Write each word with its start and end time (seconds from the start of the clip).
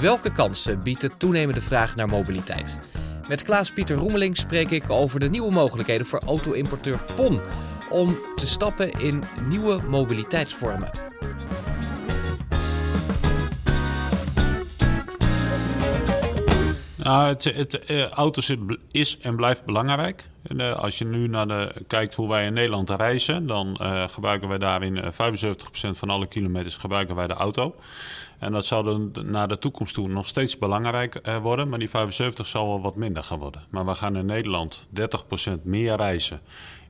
Welke 0.00 0.32
kansen 0.32 0.82
biedt 0.82 1.00
de 1.00 1.16
toenemende 1.16 1.60
vraag 1.60 1.96
naar 1.96 2.08
mobiliteit? 2.08 2.78
Met 3.28 3.42
Klaas-Pieter 3.42 3.96
Roemeling 3.96 4.36
spreek 4.36 4.70
ik 4.70 4.90
over 4.90 5.20
de 5.20 5.28
nieuwe 5.28 5.52
mogelijkheden 5.52 6.06
voor 6.06 6.22
auto-importeur 6.26 6.98
PON 7.14 7.40
om 7.90 8.18
te 8.36 8.46
stappen 8.46 8.90
in 8.90 9.22
nieuwe 9.48 9.80
mobiliteitsvormen. 9.88 11.05
Nou, 17.06 17.28
het, 17.28 17.44
het 17.44 17.84
eh, 17.84 18.08
auto's 18.08 18.52
is 18.90 19.18
en 19.18 19.36
blijft 19.36 19.64
belangrijk. 19.64 20.26
En, 20.48 20.60
eh, 20.60 20.76
als 20.76 20.98
je 20.98 21.04
nu 21.04 21.28
naar 21.28 21.48
de, 21.48 21.74
kijkt 21.86 22.14
hoe 22.14 22.28
wij 22.28 22.46
in 22.46 22.52
Nederland 22.52 22.90
reizen, 22.90 23.46
dan 23.46 23.76
eh, 23.76 24.08
gebruiken 24.08 24.48
wij 24.48 24.58
daarin 24.58 24.96
eh, 24.96 25.12
75% 25.12 25.98
van 25.98 26.10
alle 26.10 26.26
kilometers 26.26 26.76
gebruiken 26.76 27.14
wij 27.14 27.26
de 27.26 27.34
auto. 27.34 27.74
En 28.38 28.52
dat 28.52 28.68
dan 28.68 29.12
naar 29.24 29.48
de 29.48 29.58
toekomst 29.58 29.94
toe 29.94 30.08
nog 30.08 30.26
steeds 30.26 30.58
belangrijk 30.58 31.20
worden, 31.42 31.68
maar 31.68 31.78
die 31.78 31.90
75 31.90 32.46
zal 32.46 32.66
wel 32.66 32.80
wat 32.80 32.96
minder 32.96 33.24
gaan 33.24 33.38
worden. 33.38 33.62
Maar 33.70 33.86
we 33.86 33.94
gaan 33.94 34.16
in 34.16 34.26
Nederland 34.26 34.86
30% 35.00 35.62
meer 35.62 35.96
reizen 35.96 36.40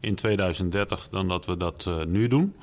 in 0.00 0.14
2030 0.14 1.08
dan 1.08 1.28
dat 1.28 1.46
we 1.46 1.56
dat 1.56 1.90
nu 2.06 2.28
doen. 2.28 2.54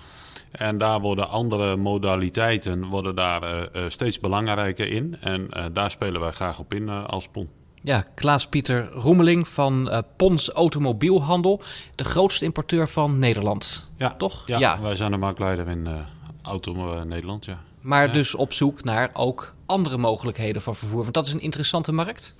En 0.53 0.77
daar 0.77 0.99
worden 0.99 1.29
andere 1.29 1.75
modaliteiten 1.75 2.85
worden 2.85 3.15
daar 3.15 3.43
eh, 3.43 3.61
eh, 3.83 3.89
steeds 3.89 4.19
belangrijker 4.19 4.87
in. 4.91 5.17
En 5.21 5.51
eh, 5.51 5.65
daar 5.73 5.91
spelen 5.91 6.21
wij 6.21 6.31
graag 6.31 6.59
op 6.59 6.73
in 6.73 6.89
als 6.89 7.27
PON. 7.27 7.49
Ja, 7.81 8.05
Klaas-Pieter 8.15 8.89
Roemeling 8.91 9.47
van 9.47 9.89
eh, 9.89 9.99
Pons 10.17 10.49
Automobielhandel, 10.51 11.61
de 11.95 12.03
grootste 12.03 12.45
importeur 12.45 12.87
van 12.87 13.19
Nederland. 13.19 13.89
Ja, 13.97 14.13
Toch? 14.17 14.47
Ja, 14.47 14.57
Ja. 14.59 14.81
wij 14.81 14.95
zijn 14.95 15.11
de 15.11 15.17
marktleider 15.17 15.67
in 15.67 15.87
eh, 15.87 15.93
Auto 16.41 17.03
Nederland, 17.03 17.45
ja. 17.45 17.59
Maar 17.81 18.07
Ja. 18.07 18.13
dus 18.13 18.35
op 18.35 18.53
zoek 18.53 18.83
naar 18.83 19.09
ook 19.13 19.55
andere 19.65 19.97
mogelijkheden 19.97 20.61
van 20.61 20.75
vervoer. 20.75 21.01
Want 21.01 21.13
dat 21.13 21.25
is 21.25 21.33
een 21.33 21.41
interessante 21.41 21.91
markt. 21.91 22.35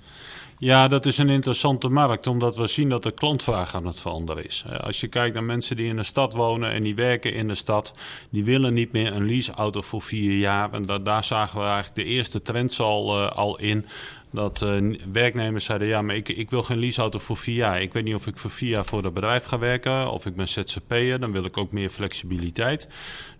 Ja, 0.58 0.88
dat 0.88 1.06
is 1.06 1.18
een 1.18 1.28
interessante 1.28 1.88
markt, 1.88 2.26
omdat 2.26 2.56
we 2.56 2.66
zien 2.66 2.88
dat 2.88 3.02
de 3.02 3.10
klantvraag 3.10 3.74
aan 3.74 3.86
het 3.86 4.00
veranderen 4.00 4.44
is. 4.44 4.64
Eh, 4.68 4.80
Als 4.80 5.00
je 5.00 5.08
kijkt 5.08 5.34
naar 5.34 5.44
mensen 5.44 5.76
die 5.76 5.86
in 5.88 5.96
de 5.96 6.02
stad 6.02 6.32
wonen 6.34 6.70
en 6.70 6.82
die 6.82 6.94
werken 6.94 7.34
in 7.34 7.48
de 7.48 7.54
stad, 7.54 7.94
die 8.30 8.44
willen 8.44 8.74
niet 8.74 8.92
meer 8.92 9.12
een 9.12 9.26
leaseauto 9.26 9.80
voor 9.80 10.02
vier 10.02 10.38
jaar. 10.38 10.72
En 10.72 10.82
da- 10.82 10.98
daar 10.98 11.24
zagen 11.24 11.58
we 11.60 11.64
eigenlijk 11.64 11.94
de 11.94 12.04
eerste 12.04 12.42
trends 12.42 12.80
al, 12.80 13.30
eh, 13.30 13.68
in. 13.70 13.86
Dat 14.30 14.62
eh, 14.62 14.76
werknemers 15.12 15.64
zeiden, 15.64 15.88
ja, 15.88 16.02
maar 16.02 16.16
ik, 16.16 16.28
ik 16.28 16.50
wil 16.50 16.62
geen 16.62 16.78
leaseauto 16.78 17.18
voor 17.18 17.36
vier 17.36 17.54
jaar. 17.54 17.82
Ik 17.82 17.92
weet 17.92 18.04
niet 18.04 18.14
of 18.14 18.26
ik 18.26 18.38
voor 18.38 18.50
vier 18.50 18.70
jaar 18.70 18.84
voor 18.84 19.02
het 19.04 19.14
bedrijf 19.14 19.44
ga 19.44 19.58
werken 19.58 20.10
of 20.10 20.26
ik 20.26 20.36
ben 20.36 20.48
ZZP'er. 20.48 21.20
Dan 21.20 21.32
wil 21.32 21.44
ik 21.44 21.56
ook 21.56 21.72
meer 21.72 21.88
flexibiliteit. 21.90 22.88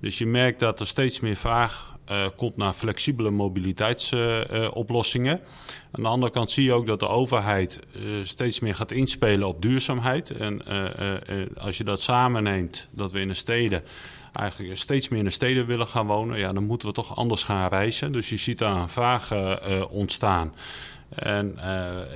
Dus 0.01 0.19
je 0.19 0.27
merkt 0.27 0.61
dat 0.61 0.81
er 0.81 0.87
steeds 0.87 1.21
meer 1.21 1.37
vraag 1.37 1.94
eh, 2.05 2.27
komt 2.37 2.57
naar 2.57 2.73
flexibele 2.73 3.31
mobiliteitsoplossingen. 3.31 5.41
Aan 5.91 6.03
de 6.03 6.09
andere 6.09 6.33
kant 6.33 6.51
zie 6.51 6.65
je 6.65 6.73
ook 6.73 6.87
dat 6.87 7.01
de 7.01 7.09
overheid 7.09 7.81
eh, 7.95 8.03
steeds 8.23 8.61
meer 8.61 8.75
gaat 8.75 8.91
inspelen 8.91 9.49
op 9.49 9.63
duurzaamheid. 9.63 10.31
En 10.31 10.67
eh, 10.67 11.47
als 11.57 11.79
je 11.79 11.85
dat 11.85 12.01
samenneemt, 12.01 12.89
dat 12.91 13.13
we 13.13 13.21
in 13.21 13.29
de 13.29 13.35
steden 13.35 13.83
eigenlijk 14.33 14.77
steeds 14.77 15.09
meer 15.09 15.19
in 15.19 15.25
de 15.25 15.31
steden 15.31 15.67
willen 15.67 15.87
gaan 15.87 16.07
wonen, 16.07 16.39
ja, 16.39 16.53
dan 16.53 16.65
moeten 16.65 16.89
we 16.89 16.95
toch 16.95 17.17
anders 17.17 17.43
gaan 17.43 17.69
reizen. 17.69 18.13
Dus 18.13 18.29
je 18.29 18.37
ziet 18.37 18.59
daar 18.59 18.77
een 18.77 18.89
vraag 18.89 19.33
ontstaan. 19.91 20.55
En 21.09 21.59
eh, 21.59 22.01
eh, 22.01 22.07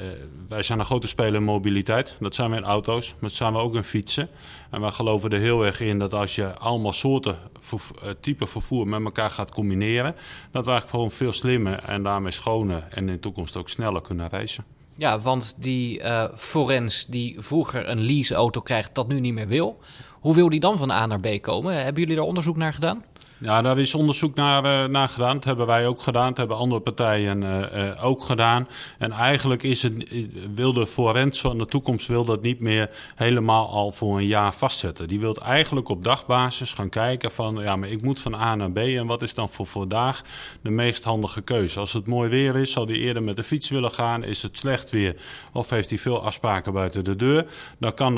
wij 0.49 0.63
zijn 0.63 0.79
een 0.79 0.85
grote 0.85 1.07
speler 1.07 1.35
in 1.35 1.45
mobiliteit. 1.45 2.17
Dat 2.21 2.35
zijn 2.35 2.51
we 2.51 2.57
in 2.57 2.65
auto's, 2.65 3.11
maar 3.11 3.29
dat 3.29 3.33
zijn 3.33 3.53
we 3.53 3.59
ook 3.59 3.75
in 3.75 3.85
fietsen. 3.85 4.29
En 4.71 4.81
wij 4.81 4.91
geloven 4.91 5.31
er 5.31 5.39
heel 5.39 5.65
erg 5.65 5.81
in 5.81 5.99
dat 5.99 6.15
als 6.15 6.35
je 6.35 6.55
allemaal 6.55 6.93
soorten 6.93 7.37
eh, 7.73 8.11
type 8.21 8.47
vervoer 8.47 8.89
met 8.89 9.05
elkaar 9.05 9.31
gaat 9.31 9.53
combineren, 9.53 10.15
dat 10.51 10.65
we 10.65 10.71
eigenlijk 10.71 10.91
gewoon 10.91 11.11
veel 11.11 11.33
slimmer 11.33 11.79
en 11.79 12.03
daarmee 12.03 12.33
schoner 12.33 12.87
en 12.91 12.99
in 12.99 13.07
de 13.07 13.21
toekomst 13.21 13.57
ook 13.57 13.69
sneller 13.69 14.01
kunnen 14.01 14.29
reizen. 14.29 14.65
Ja, 14.97 15.19
want 15.19 15.55
die 15.59 16.01
eh 16.01 16.25
forens 16.37 17.07
die 17.07 17.37
vroeger 17.41 17.89
een 17.89 18.01
leaseauto 18.01 18.61
krijgt, 18.61 18.95
dat 18.95 19.09
nu 19.09 19.21
niet 19.21 19.35
meer 19.35 19.49
wil. 19.49 19.81
Hoe 20.21 20.35
wil 20.35 20.49
die 20.49 20.61
dan 20.61 20.79
van 20.79 20.91
A 20.91 21.07
naar 21.07 21.21
B 21.21 21.43
komen? 21.43 21.75
Hebben 21.75 22.01
jullie 22.03 22.17
daar 22.17 22.25
onderzoek 22.25 22.57
naar 22.57 22.73
gedaan? 22.73 23.05
Ja, 23.41 23.63
daar 23.63 23.79
is 23.79 23.95
onderzoek 23.95 24.35
naar, 24.35 24.65
eh, 24.65 24.91
naar 24.91 25.09
gedaan. 25.09 25.35
Dat 25.35 25.45
hebben 25.45 25.67
wij 25.67 25.87
ook 25.87 26.01
gedaan. 26.01 26.29
Dat 26.29 26.37
hebben 26.37 26.57
andere 26.57 26.81
partijen 26.81 27.43
eh, 27.43 27.89
eh, 27.89 28.05
ook 28.05 28.23
gedaan. 28.23 28.69
En 28.99 29.13
eigenlijk 29.13 29.63
is 29.63 29.83
het, 29.83 30.27
wil 30.55 30.73
de 30.73 30.87
forens 30.87 31.41
van 31.41 31.59
de 31.59 31.67
toekomst 31.67 32.09
wil 32.09 32.25
dat 32.25 32.43
niet 32.43 32.61
meer 32.61 32.91
helemaal 33.15 33.69
al 33.69 33.93
voor 33.93 34.19
een 34.19 34.27
jaar 34.27 34.55
vastzetten. 34.55 35.09
Die 35.09 35.21
wil 35.21 35.37
eigenlijk 35.37 35.89
op 35.89 36.05
dagbasis 36.05 36.73
gaan 36.73 36.89
kijken 36.89 37.31
van, 37.31 37.59
ja, 37.63 37.77
maar 37.77 37.89
ik 37.89 38.03
moet 38.03 38.21
van 38.21 38.35
A 38.35 38.55
naar 38.55 38.71
B. 38.71 38.77
En 38.77 39.07
wat 39.07 39.23
is 39.23 39.35
dan 39.35 39.49
voor 39.49 39.67
vandaag 39.67 40.23
de 40.63 40.71
meest 40.71 41.05
handige 41.05 41.41
keuze? 41.41 41.81
Als 41.81 41.93
het 41.93 42.07
mooi 42.07 42.31
weer 42.31 42.57
is, 42.57 42.73
zal 42.73 42.87
hij 42.87 42.97
eerder 42.97 43.23
met 43.23 43.37
de 43.37 43.43
fiets 43.43 43.71
willen 43.71 43.93
gaan. 43.93 44.25
Is 44.25 44.43
het 44.43 44.59
slecht 44.59 44.91
weer 44.91 45.17
of 45.53 45.71
heeft 45.71 45.89
hij 45.89 45.99
veel 45.99 46.23
afspraken 46.23 46.73
buiten 46.73 47.05
de 47.05 47.17
deur? 47.17 47.47
Dan 47.79 47.95
kan, 47.95 48.15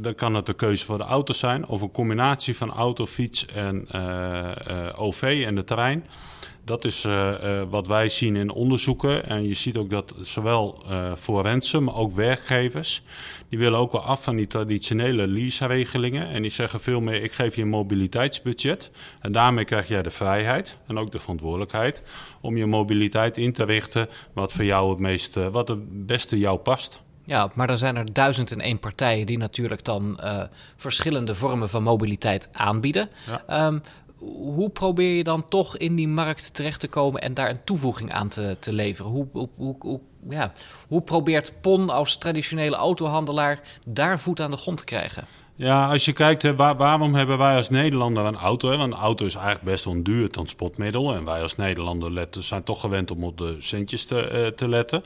dan 0.00 0.14
kan 0.14 0.34
het 0.34 0.46
de 0.46 0.54
keuze 0.54 0.84
voor 0.84 0.98
de 0.98 1.04
auto 1.04 1.32
zijn. 1.32 1.66
Of 1.66 1.82
een 1.82 1.90
combinatie 1.90 2.56
van 2.56 2.72
auto, 2.72 3.06
fiets 3.06 3.46
en 3.46 3.86
OV 4.96 5.42
en 5.46 5.54
de 5.54 5.64
terrein. 5.64 6.04
Dat 6.64 6.84
is 6.84 7.04
eh, 7.04 7.60
eh, 7.60 7.68
wat 7.70 7.86
wij 7.86 8.08
zien 8.08 8.36
in 8.36 8.50
onderzoeken. 8.50 9.26
En 9.26 9.48
je 9.48 9.54
ziet 9.54 9.76
ook 9.76 9.90
dat 9.90 10.14
zowel 10.20 10.84
eh 10.88 11.14
forensen, 11.16 11.84
maar 11.84 11.94
ook 11.94 12.14
werkgevers... 12.14 13.02
die 13.48 13.58
willen 13.58 13.78
ook 13.78 13.92
wel 13.92 14.00
af 14.00 14.24
van 14.24 14.36
die 14.36 14.46
traditionele 14.46 15.26
lease-regelingen. 15.26 16.28
En 16.28 16.42
die 16.42 16.50
zeggen 16.50 16.80
veel 16.80 17.00
meer, 17.00 17.22
ik 17.22 17.32
geef 17.32 17.56
je 17.56 17.62
een 17.62 17.68
mobiliteitsbudget. 17.68 18.90
En 19.20 19.32
daarmee 19.32 19.64
krijg 19.64 19.88
jij 19.88 20.02
de 20.02 20.10
vrijheid 20.10 20.78
en 20.86 20.98
ook 20.98 21.10
de 21.10 21.18
verantwoordelijkheid... 21.18 22.02
om 22.40 22.56
je 22.56 22.66
mobiliteit 22.66 23.38
in 23.38 23.52
te 23.52 23.64
richten 23.64 24.08
wat 24.32 24.52
voor 24.52 24.64
jou 24.64 24.90
het 24.90 24.98
meest, 24.98 25.36
eh, 25.36 25.48
wat 25.48 25.68
het 25.68 26.06
beste 26.06 26.38
jou 26.38 26.58
past. 26.58 27.00
Ja, 27.24 27.50
maar 27.54 27.66
dan 27.66 27.78
zijn 27.78 27.96
er 27.96 28.12
duizend 28.12 28.50
en 28.50 28.60
één 28.60 28.78
partijen 28.78 29.26
die 29.26 29.38
natuurlijk 29.38 29.84
dan 29.84 30.18
eh, 30.18 30.42
verschillende 30.76 31.34
vormen 31.34 31.68
van 31.68 31.82
mobiliteit 31.82 32.48
aanbieden. 32.52 33.08
Ja. 33.26 33.42
Ehm, 33.46 33.78
hoe 34.22 34.70
probeer 34.70 35.16
je 35.16 35.24
dan 35.24 35.48
toch 35.48 35.76
in 35.76 35.94
die 35.94 36.08
markt 36.08 36.54
terecht 36.54 36.80
te 36.80 36.88
komen 36.88 37.20
en 37.20 37.34
daar 37.34 37.50
een 37.50 37.64
toevoeging 37.64 38.12
aan 38.12 38.28
te, 38.28 38.56
te 38.60 38.72
leveren? 38.72 39.10
Hoe, 39.10 39.26
hoe, 39.32 39.76
hoe, 39.78 40.00
ja, 40.28 40.52
hoe 40.88 41.02
probeert 41.02 41.60
PON 41.60 41.90
als 41.90 42.16
traditionele 42.16 42.76
autohandelaar 42.76 43.60
daar 43.86 44.20
voet 44.20 44.40
aan 44.40 44.50
de 44.50 44.56
grond 44.56 44.78
te 44.78 44.84
krijgen? 44.84 45.24
Ja, 45.56 45.90
als 45.90 46.04
je 46.04 46.12
kijkt, 46.12 46.42
hè, 46.42 46.56
waar- 46.56 46.76
waarom 46.76 47.14
hebben 47.14 47.38
wij 47.38 47.56
als 47.56 47.70
Nederlander 47.70 48.24
een 48.24 48.36
auto? 48.36 48.70
Hè? 48.70 48.76
Want 48.76 48.92
een 48.92 48.98
auto 48.98 49.24
is 49.26 49.34
eigenlijk 49.34 49.64
best 49.64 49.84
wel 49.84 49.94
een 49.94 50.02
duur 50.02 50.30
transportmiddel. 50.30 51.14
En 51.14 51.24
wij 51.24 51.42
als 51.42 51.56
Nederlander 51.56 52.12
letten, 52.12 52.42
zijn 52.42 52.62
toch 52.62 52.80
gewend 52.80 53.10
om 53.10 53.24
op 53.24 53.38
de 53.38 53.56
centjes 53.58 54.04
te, 54.06 54.20
eh, 54.26 54.46
te 54.46 54.68
letten. 54.68 55.02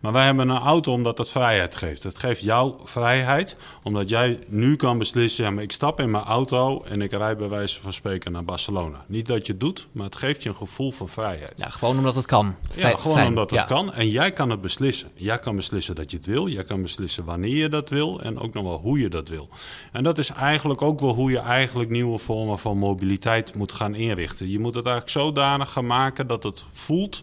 Maar 0.00 0.12
wij 0.12 0.24
hebben 0.24 0.48
een 0.48 0.58
auto 0.58 0.92
omdat 0.92 1.18
het 1.18 1.30
vrijheid 1.30 1.76
geeft. 1.76 2.02
Het 2.02 2.18
geeft 2.18 2.40
jou 2.42 2.74
vrijheid, 2.84 3.56
omdat 3.82 4.08
jij 4.08 4.38
nu 4.48 4.76
kan 4.76 4.98
beslissen... 4.98 5.44
ja, 5.44 5.50
maar 5.50 5.62
ik 5.62 5.72
stap 5.72 6.00
in 6.00 6.10
mijn 6.10 6.24
auto 6.24 6.82
en 6.84 7.02
ik 7.02 7.12
rijd 7.12 7.38
bij 7.38 7.48
wijze 7.48 7.80
van 7.80 7.92
spreken 7.92 8.32
naar 8.32 8.44
Barcelona. 8.44 9.04
Niet 9.06 9.26
dat 9.26 9.46
je 9.46 9.52
het 9.52 9.60
doet, 9.60 9.88
maar 9.92 10.04
het 10.04 10.16
geeft 10.16 10.42
je 10.42 10.48
een 10.48 10.54
gevoel 10.54 10.92
van 10.92 11.08
vrijheid. 11.08 11.58
Ja, 11.58 11.68
gewoon 11.70 11.98
omdat 11.98 12.14
het 12.14 12.26
kan. 12.26 12.54
Ja, 12.74 12.96
gewoon 12.96 13.12
fijn, 13.16 13.28
omdat 13.28 13.50
het 13.50 13.58
ja. 13.60 13.64
kan. 13.66 13.92
En 13.92 14.08
jij 14.08 14.32
kan 14.32 14.50
het 14.50 14.60
beslissen. 14.60 15.08
Jij 15.14 15.38
kan 15.38 15.56
beslissen 15.56 15.94
dat 15.94 16.10
je 16.10 16.16
het 16.16 16.26
wil. 16.26 16.48
Jij 16.48 16.64
kan 16.64 16.82
beslissen 16.82 17.24
wanneer 17.24 17.56
je 17.56 17.68
dat 17.68 17.88
wil. 17.90 18.20
En 18.20 18.38
ook 18.38 18.54
nog 18.54 18.64
wel 18.64 18.78
hoe 18.78 18.98
je 18.98 19.08
dat 19.08 19.28
wil. 19.28 19.48
En 19.92 20.02
dat 20.02 20.18
is 20.18 20.30
eigenlijk 20.30 20.82
ook 20.82 21.00
wel 21.00 21.14
hoe 21.14 21.30
je 21.30 21.38
eigenlijk 21.38 21.90
nieuwe 21.90 22.18
vormen 22.18 22.58
van 22.58 22.78
mobiliteit 22.78 23.54
moet 23.54 23.72
gaan 23.72 23.94
inrichten. 23.94 24.50
Je 24.50 24.58
moet 24.58 24.74
het 24.74 24.86
eigenlijk 24.86 25.16
zodanig 25.16 25.72
gaan 25.72 25.86
maken 25.86 26.26
dat 26.26 26.42
het 26.42 26.64
voelt 26.68 27.22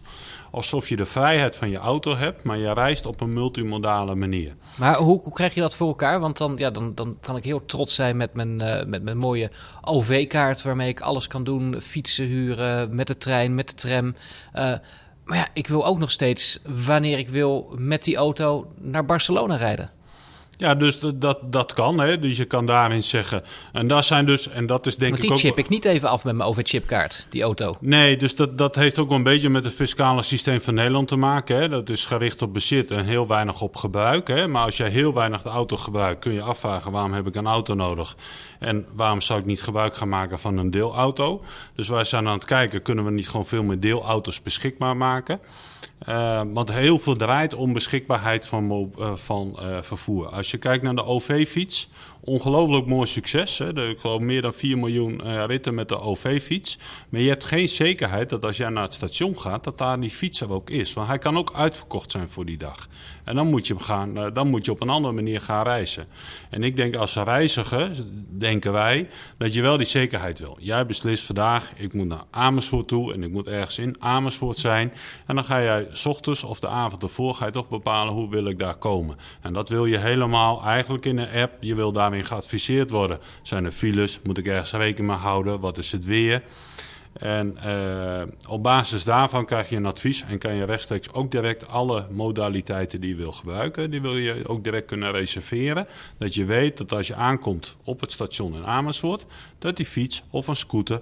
alsof 0.50 0.88
je 0.88 0.96
de 0.96 1.06
vrijheid 1.06 1.56
van 1.56 1.70
je 1.70 1.78
auto 1.78 2.16
hebt, 2.16 2.42
maar 2.42 2.58
je 2.58 2.72
reist 2.72 3.06
op 3.06 3.20
een 3.20 3.32
multimodale 3.32 4.14
manier. 4.14 4.52
Maar 4.78 4.96
hoe, 4.96 5.20
hoe 5.22 5.32
krijg 5.32 5.54
je 5.54 5.60
dat 5.60 5.74
voor 5.74 5.88
elkaar? 5.88 6.20
Want 6.20 6.38
dan, 6.38 6.54
ja, 6.56 6.70
dan, 6.70 6.94
dan 6.94 7.16
kan 7.20 7.36
ik 7.36 7.44
heel 7.44 7.64
trots 7.64 7.94
zijn 7.94 8.16
met 8.16 8.34
mijn, 8.34 8.60
eh, 8.60 8.86
met 8.86 9.02
mijn 9.02 9.18
mooie 9.18 9.50
OV-kaart... 9.80 10.62
waarmee 10.62 10.88
ik 10.88 11.00
alles 11.00 11.26
kan 11.26 11.44
doen. 11.44 11.80
Fietsen 11.80 12.26
huren, 12.26 12.94
met 12.94 13.06
de 13.06 13.16
trein, 13.16 13.54
met 13.54 13.68
de 13.68 13.74
tram. 13.74 14.14
Eh, 14.52 14.72
maar 15.24 15.36
ja, 15.36 15.48
ik 15.52 15.68
wil 15.68 15.86
ook 15.86 15.98
nog 15.98 16.10
steeds, 16.10 16.58
wanneer 16.84 17.18
ik 17.18 17.28
wil, 17.28 17.74
met 17.76 18.04
die 18.04 18.16
auto 18.16 18.66
naar 18.80 19.04
Barcelona 19.04 19.56
rijden. 19.56 19.90
Ja, 20.58 20.74
dus 20.74 21.00
dat, 21.00 21.52
dat, 21.52 21.72
kan. 21.72 22.00
Hè? 22.00 22.18
Dus 22.18 22.36
je 22.36 22.44
kan 22.44 22.66
daarin 22.66 23.02
zeggen. 23.02 23.42
En 23.72 23.86
daar 23.86 24.04
zijn 24.04 24.26
dus, 24.26 24.48
en 24.48 24.66
dat 24.66 24.86
is 24.86 24.96
denk 24.96 25.10
Want 25.10 25.22
ik 25.22 25.28
die 25.28 25.38
ook. 25.38 25.44
chip 25.44 25.58
ik 25.58 25.68
niet 25.68 25.84
even 25.84 26.08
af 26.08 26.24
met 26.24 26.34
mijn 26.34 26.48
OV-chipkaart, 26.48 27.26
die 27.30 27.42
auto. 27.42 27.76
Nee, 27.80 28.16
dus 28.16 28.36
dat, 28.36 28.58
dat 28.58 28.74
heeft 28.74 28.98
ook 28.98 29.08
wel 29.08 29.16
een 29.16 29.22
beetje 29.22 29.48
met 29.48 29.64
het 29.64 29.74
fiscale 29.74 30.22
systeem 30.22 30.60
van 30.60 30.74
Nederland 30.74 31.08
te 31.08 31.16
maken. 31.16 31.56
Hè. 31.56 31.68
Dat 31.68 31.90
is 31.90 32.06
gericht 32.06 32.42
op 32.42 32.52
bezit 32.52 32.90
en 32.90 33.04
heel 33.04 33.26
weinig 33.26 33.60
op 33.60 33.76
gebruik. 33.76 34.28
Hè. 34.28 34.48
Maar 34.48 34.64
als 34.64 34.76
jij 34.76 34.88
heel 34.88 35.14
weinig 35.14 35.42
de 35.42 35.48
auto 35.48 35.76
gebruikt, 35.76 36.20
kun 36.20 36.32
je 36.32 36.42
afvragen 36.42 36.92
waarom 36.92 37.12
heb 37.12 37.26
ik 37.26 37.34
een 37.34 37.46
auto 37.46 37.74
nodig? 37.74 38.16
En 38.58 38.86
waarom 38.92 39.20
zou 39.20 39.40
ik 39.40 39.46
niet 39.46 39.62
gebruik 39.62 39.96
gaan 39.96 40.08
maken 40.08 40.38
van 40.38 40.56
een 40.56 40.70
deelauto? 40.70 41.42
Dus 41.74 41.88
wij 41.88 42.04
zijn 42.04 42.26
aan 42.26 42.34
het 42.34 42.44
kijken, 42.44 42.82
kunnen 42.82 43.04
we 43.04 43.10
niet 43.10 43.28
gewoon 43.28 43.46
veel 43.46 43.62
meer 43.62 43.80
deelauto's 43.80 44.42
beschikbaar 44.42 44.96
maken? 44.96 45.40
Eh, 45.98 46.42
want 46.52 46.72
heel 46.72 46.98
veel 46.98 47.16
draait 47.16 47.54
om 47.54 47.72
beschikbaarheid 47.72 48.46
van, 48.46 48.92
eh, 48.98 49.16
van 49.16 49.58
eh, 49.58 49.82
vervoer. 49.82 50.28
Als 50.28 50.50
je 50.50 50.58
kijkt 50.58 50.82
naar 50.82 50.94
de 50.94 51.04
OV-fiets, 51.04 51.88
ongelooflijk 52.28 52.86
mooi 52.86 53.06
succes. 53.06 53.58
Hè? 53.58 53.88
Ik 53.88 53.98
geloof 53.98 54.20
meer 54.20 54.42
dan 54.42 54.52
4 54.52 54.78
miljoen 54.78 55.20
uh, 55.24 55.44
ritten 55.46 55.74
met 55.74 55.88
de 55.88 56.00
OV-fiets. 56.00 56.78
Maar 57.08 57.20
je 57.20 57.28
hebt 57.28 57.44
geen 57.44 57.68
zekerheid 57.68 58.28
dat 58.28 58.44
als 58.44 58.56
jij 58.56 58.68
naar 58.68 58.82
het 58.82 58.94
station 58.94 59.38
gaat, 59.38 59.64
dat 59.64 59.78
daar 59.78 60.00
die 60.00 60.10
fiets 60.10 60.40
er 60.40 60.52
ook 60.52 60.70
is. 60.70 60.92
Want 60.92 61.08
hij 61.08 61.18
kan 61.18 61.38
ook 61.38 61.52
uitverkocht 61.54 62.10
zijn 62.10 62.28
voor 62.28 62.44
die 62.44 62.58
dag. 62.58 62.88
En 63.24 63.34
dan 63.34 63.46
moet 63.46 63.66
je, 63.66 63.78
gaan, 63.78 64.18
uh, 64.18 64.26
dan 64.32 64.48
moet 64.48 64.64
je 64.64 64.70
op 64.70 64.82
een 64.82 64.88
andere 64.88 65.14
manier 65.14 65.40
gaan 65.40 65.64
reizen. 65.64 66.06
En 66.50 66.62
ik 66.62 66.76
denk 66.76 66.96
als 66.96 67.14
reiziger, 67.14 67.90
denken 68.28 68.72
wij, 68.72 69.08
dat 69.38 69.54
je 69.54 69.62
wel 69.62 69.76
die 69.76 69.86
zekerheid 69.86 70.38
wil. 70.38 70.56
Jij 70.60 70.86
beslist 70.86 71.24
vandaag, 71.24 71.72
ik 71.76 71.92
moet 71.92 72.06
naar 72.06 72.24
Amersfoort 72.30 72.88
toe 72.88 73.12
en 73.12 73.22
ik 73.22 73.30
moet 73.30 73.46
ergens 73.46 73.78
in 73.78 73.96
Amersfoort 73.98 74.58
zijn. 74.58 74.92
En 75.26 75.34
dan 75.34 75.44
ga 75.44 75.62
jij 75.62 75.88
s 75.92 76.06
ochtends 76.06 76.44
of 76.44 76.60
de 76.60 76.68
avond 76.68 77.02
ervoor 77.02 77.34
ga 77.34 77.46
je 77.46 77.52
toch 77.52 77.68
bepalen 77.68 78.14
hoe 78.14 78.30
wil 78.30 78.46
ik 78.46 78.58
daar 78.58 78.76
komen. 78.76 79.16
En 79.40 79.52
dat 79.52 79.68
wil 79.68 79.86
je 79.86 79.98
helemaal 79.98 80.62
eigenlijk 80.64 81.04
in 81.04 81.18
een 81.18 81.42
app. 81.42 81.52
Je 81.60 81.74
wil 81.74 81.92
daarin 82.18 82.26
geadviseerd 82.26 82.90
worden. 82.90 83.18
Zijn 83.42 83.64
er 83.64 83.72
files? 83.72 84.20
Moet 84.22 84.38
ik 84.38 84.46
ergens 84.46 84.72
rekening 84.72 85.08
mee 85.08 85.20
houden? 85.20 85.60
Wat 85.60 85.78
is 85.78 85.92
het 85.92 86.04
weer? 86.04 86.42
En 87.12 87.58
uh, 87.66 88.22
op 88.48 88.62
basis 88.62 89.04
daarvan 89.04 89.46
krijg 89.46 89.68
je 89.68 89.76
een 89.76 89.86
advies 89.86 90.22
en 90.22 90.38
kan 90.38 90.54
je 90.54 90.64
rechtstreeks 90.64 91.12
ook 91.12 91.30
direct 91.30 91.68
alle 91.68 92.06
modaliteiten 92.10 93.00
die 93.00 93.10
je 93.10 93.16
wil 93.16 93.32
gebruiken, 93.32 93.90
die 93.90 94.00
wil 94.00 94.16
je 94.16 94.48
ook 94.48 94.64
direct 94.64 94.86
kunnen 94.86 95.12
reserveren. 95.12 95.86
Dat 96.18 96.34
je 96.34 96.44
weet 96.44 96.76
dat 96.76 96.92
als 96.92 97.06
je 97.06 97.14
aankomt 97.14 97.76
op 97.84 98.00
het 98.00 98.12
station 98.12 98.54
in 98.54 98.64
Amersfoort, 98.64 99.26
dat 99.58 99.76
die 99.76 99.86
fiets 99.86 100.22
of 100.30 100.48
een 100.48 100.56
scooter 100.56 101.00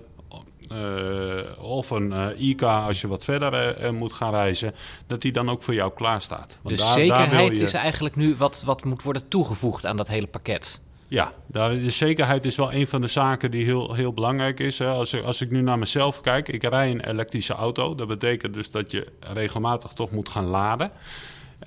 uh, 0.72 1.64
of 1.64 1.90
een 1.90 2.12
uh, 2.12 2.48
IK 2.48 2.62
als 2.62 3.00
je 3.00 3.08
wat 3.08 3.24
verder 3.24 3.84
uh, 3.84 3.90
moet 3.90 4.12
gaan 4.12 4.30
reizen, 4.30 4.74
dat 5.06 5.22
die 5.22 5.32
dan 5.32 5.50
ook 5.50 5.62
voor 5.62 5.74
jou 5.74 5.92
klaar 5.92 6.22
staat. 6.22 6.58
Want 6.62 6.76
dus 6.76 6.84
daar, 6.84 6.94
zekerheid 6.94 7.30
daar 7.30 7.56
je... 7.56 7.62
is 7.62 7.72
eigenlijk 7.72 8.16
nu 8.16 8.34
wat, 8.34 8.62
wat 8.66 8.84
moet 8.84 9.02
worden 9.02 9.28
toegevoegd 9.28 9.86
aan 9.86 9.96
dat 9.96 10.08
hele 10.08 10.26
pakket. 10.26 10.80
Ja, 11.08 11.32
de 11.46 11.90
zekerheid 11.90 12.44
is 12.44 12.56
wel 12.56 12.72
een 12.72 12.86
van 12.86 13.00
de 13.00 13.06
zaken 13.06 13.50
die 13.50 13.64
heel, 13.64 13.94
heel 13.94 14.12
belangrijk 14.12 14.60
is. 14.60 14.80
Als, 14.80 15.12
ik, 15.12 15.24
als 15.24 15.40
ik 15.40 15.50
nu 15.50 15.60
naar 15.60 15.78
mezelf 15.78 16.20
kijk, 16.20 16.48
ik 16.48 16.62
rij 16.62 16.90
een 16.90 17.08
elektrische 17.08 17.54
auto. 17.54 17.94
Dat 17.94 18.08
betekent 18.08 18.54
dus 18.54 18.70
dat 18.70 18.90
je 18.90 19.06
regelmatig 19.20 19.92
toch 19.92 20.10
moet 20.10 20.28
gaan 20.28 20.46
laden. 20.46 20.90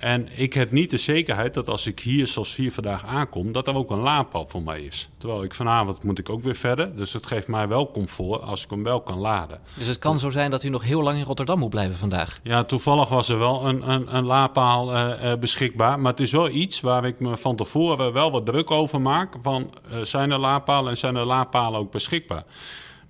En 0.00 0.28
ik 0.34 0.54
heb 0.54 0.70
niet 0.70 0.90
de 0.90 0.96
zekerheid 0.96 1.54
dat 1.54 1.68
als 1.68 1.86
ik 1.86 2.00
hier 2.00 2.26
zoals 2.26 2.56
hier 2.56 2.72
vandaag 2.72 3.06
aankom, 3.06 3.52
dat 3.52 3.68
er 3.68 3.74
ook 3.74 3.90
een 3.90 4.00
laadpaal 4.00 4.46
voor 4.46 4.62
mij 4.62 4.80
is. 4.80 5.10
Terwijl 5.16 5.42
ik 5.42 5.54
vanavond 5.54 6.02
moet 6.02 6.18
ik 6.18 6.30
ook 6.30 6.42
weer 6.42 6.54
verder. 6.54 6.96
Dus 6.96 7.12
het 7.12 7.26
geeft 7.26 7.48
mij 7.48 7.68
wel 7.68 7.90
comfort 7.90 8.42
als 8.42 8.64
ik 8.64 8.70
hem 8.70 8.82
wel 8.82 9.00
kan 9.00 9.18
laden. 9.18 9.60
Dus 9.78 9.86
het 9.86 9.98
kan 9.98 10.18
zo 10.18 10.30
zijn 10.30 10.50
dat 10.50 10.64
u 10.64 10.68
nog 10.68 10.82
heel 10.82 11.02
lang 11.02 11.18
in 11.18 11.24
Rotterdam 11.24 11.58
moet 11.58 11.70
blijven 11.70 11.96
vandaag? 11.96 12.40
Ja, 12.42 12.64
toevallig 12.64 13.08
was 13.08 13.28
er 13.28 13.38
wel 13.38 13.66
een, 13.66 13.90
een, 13.90 14.16
een 14.16 14.24
laadpaal 14.24 14.94
uh, 14.94 15.34
beschikbaar. 15.34 16.00
Maar 16.00 16.10
het 16.10 16.20
is 16.20 16.32
wel 16.32 16.48
iets 16.48 16.80
waar 16.80 17.04
ik 17.04 17.20
me 17.20 17.36
van 17.36 17.56
tevoren 17.56 18.12
wel 18.12 18.30
wat 18.30 18.46
druk 18.46 18.70
over 18.70 19.00
maak. 19.00 19.34
Van 19.40 19.70
uh, 19.92 19.98
zijn 20.02 20.30
er 20.30 20.38
laadpalen 20.38 20.90
en 20.90 20.96
zijn 20.96 21.16
er 21.16 21.26
laadpalen 21.26 21.80
ook 21.80 21.90
beschikbaar? 21.90 22.44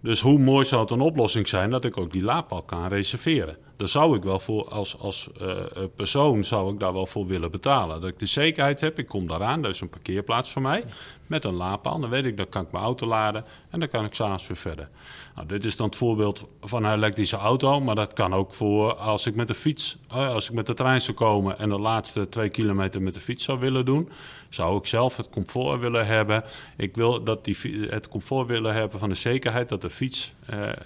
Dus 0.02 0.20
hoe 0.20 0.38
mooi 0.38 0.64
zou 0.64 0.81
het 0.81 0.90
een 0.90 1.00
oplossing 1.00 1.48
zijn 1.48 1.70
dat 1.70 1.84
ik 1.84 1.96
ook 1.96 2.12
die 2.12 2.22
laadpaal 2.22 2.62
kan 2.62 2.87
reserveren? 2.87 3.56
Daar 3.81 3.88
zou 3.88 4.17
ik 4.17 4.23
wel 4.23 4.41
voor, 4.41 4.69
als, 4.69 4.99
als 4.99 5.29
uh, 5.43 5.61
persoon, 5.97 6.44
zou 6.44 6.73
ik 6.73 6.81
daar 6.81 6.93
wel 6.93 7.06
voor 7.06 7.27
willen 7.27 7.50
betalen. 7.50 8.00
Dat 8.00 8.11
ik 8.11 8.19
de 8.19 8.27
zekerheid 8.27 8.81
heb, 8.81 8.99
ik 8.99 9.06
kom 9.06 9.27
daaraan, 9.27 9.62
dat 9.62 9.75
is 9.75 9.81
een 9.81 9.88
parkeerplaats 9.88 10.53
voor 10.53 10.62
mij, 10.62 10.85
met 11.27 11.44
een 11.44 11.55
laadpaal. 11.55 12.00
Dan 12.00 12.11
weet 12.11 12.25
ik, 12.25 12.37
dan 12.37 12.49
kan 12.49 12.62
ik 12.62 12.73
mijn 12.73 12.85
auto 12.85 13.06
laden 13.06 13.44
en 13.71 13.81
dan 13.81 13.88
kan 13.88 14.05
ik 14.05 14.15
s'avonds 14.15 14.47
weer 14.47 14.56
verder. 14.56 14.88
Nou, 15.35 15.47
dit 15.47 15.65
is 15.65 15.77
dan 15.77 15.87
het 15.87 15.97
voorbeeld 15.97 16.49
van 16.61 16.85
een 16.85 16.94
elektrische 16.94 17.37
auto, 17.37 17.81
maar 17.81 17.94
dat 17.94 18.12
kan 18.12 18.35
ook 18.35 18.55
voor 18.55 18.94
als 18.94 19.27
ik 19.27 19.35
met 19.35 19.49
de 19.49 19.55
fiets, 19.55 19.99
uh, 20.12 20.29
als 20.29 20.49
ik 20.49 20.55
met 20.55 20.67
de 20.67 20.75
trein 20.75 21.00
zou 21.00 21.17
komen 21.17 21.59
en 21.59 21.69
de 21.69 21.79
laatste 21.79 22.29
twee 22.29 22.49
kilometer 22.49 23.03
met 23.03 23.15
de 23.15 23.21
fiets 23.21 23.44
zou 23.44 23.59
willen 23.59 23.85
doen, 23.85 24.09
zou 24.49 24.79
ik 24.79 24.87
zelf 24.87 25.17
het 25.17 25.31
comfort 25.31 25.81
willen 25.81 26.06
hebben. 26.06 26.44
Ik 26.76 26.94
wil 26.94 27.25
dat 27.25 27.44
die, 27.44 27.56
het 27.88 28.09
comfort 28.09 28.49
willen 28.49 28.75
hebben 28.75 28.99
van 28.99 29.09
de 29.09 29.15
zekerheid 29.15 29.69
dat 29.69 29.83
de 29.83 29.91
fiets 29.91 30.33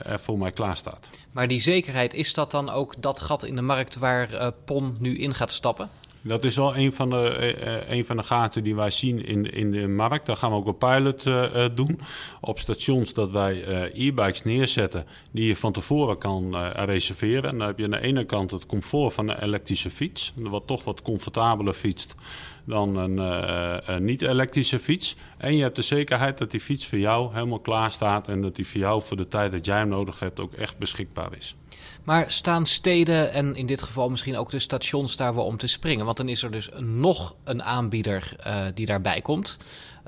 er 0.02 0.20
voor 0.20 0.38
mij 0.38 0.52
klaar 0.52 0.76
staat. 0.76 1.10
Maar 1.32 1.48
die 1.48 1.60
zekerheid, 1.60 2.14
is 2.14 2.34
dat 2.34 2.50
dan 2.50 2.70
ook 2.70 2.83
dat 2.98 3.20
gat 3.20 3.44
in 3.44 3.56
de 3.56 3.62
markt 3.62 3.96
waar 3.96 4.32
uh, 4.32 4.48
PON 4.64 4.96
nu 4.98 5.18
in 5.18 5.34
gaat 5.34 5.52
stappen? 5.52 5.88
Dat 6.22 6.44
is 6.44 6.56
wel 6.56 6.76
een 6.76 6.92
van 6.92 7.10
de, 7.10 7.54
uh, 7.64 7.96
een 7.96 8.04
van 8.04 8.16
de 8.16 8.22
gaten 8.22 8.62
die 8.62 8.74
wij 8.74 8.90
zien 8.90 9.26
in, 9.26 9.52
in 9.52 9.70
de 9.70 9.88
markt. 9.88 10.26
Daar 10.26 10.36
gaan 10.36 10.50
we 10.50 10.56
ook 10.56 10.66
een 10.66 10.76
pilot 10.76 11.24
doen. 11.76 12.00
Op 12.40 12.58
stations 12.58 13.14
dat 13.14 13.30
wij 13.30 13.62
e-bikes 13.92 14.42
neerzetten 14.42 15.06
die 15.30 15.46
je 15.46 15.56
van 15.56 15.72
tevoren 15.72 16.18
kan 16.18 16.56
reserveren. 16.72 17.50
En 17.50 17.58
dan 17.58 17.66
heb 17.66 17.78
je 17.78 17.84
aan 17.84 17.90
de 17.90 18.00
ene 18.00 18.24
kant 18.24 18.50
het 18.50 18.66
comfort 18.66 19.12
van 19.12 19.28
een 19.28 19.42
elektrische 19.42 19.90
fiets. 19.90 20.32
Wat 20.36 20.66
toch 20.66 20.84
wat 20.84 21.02
comfortabeler 21.02 21.72
fietst 21.72 22.14
dan 22.64 22.96
een, 22.96 23.18
een 23.92 24.04
niet-elektrische 24.04 24.78
fiets. 24.78 25.16
En 25.36 25.56
je 25.56 25.62
hebt 25.62 25.76
de 25.76 25.82
zekerheid 25.82 26.38
dat 26.38 26.50
die 26.50 26.60
fiets 26.60 26.86
voor 26.86 26.98
jou 26.98 27.32
helemaal 27.32 27.60
klaar 27.60 27.92
staat 27.92 28.28
en 28.28 28.42
dat 28.42 28.56
die 28.56 28.66
voor 28.66 28.80
jou 28.80 29.02
voor 29.02 29.16
de 29.16 29.28
tijd 29.28 29.52
dat 29.52 29.66
jij 29.66 29.76
hem 29.76 29.88
nodig 29.88 30.20
hebt 30.20 30.40
ook 30.40 30.52
echt 30.52 30.78
beschikbaar 30.78 31.36
is. 31.36 31.54
Maar 32.04 32.32
staan 32.32 32.66
steden 32.66 33.32
en 33.32 33.56
in 33.56 33.66
dit 33.66 33.82
geval 33.82 34.10
misschien 34.10 34.36
ook 34.36 34.50
de 34.50 34.58
stations 34.58 35.16
daar 35.16 35.34
wel 35.34 35.44
om 35.44 35.56
te 35.56 35.66
springen? 35.66 36.04
Want 36.04 36.16
dan 36.16 36.28
is 36.28 36.42
er 36.42 36.50
dus 36.50 36.68
nog 36.78 37.34
een 37.44 37.62
aanbieder 37.62 38.36
uh, 38.46 38.64
die 38.74 38.86
daarbij 38.86 39.20
komt. 39.20 39.58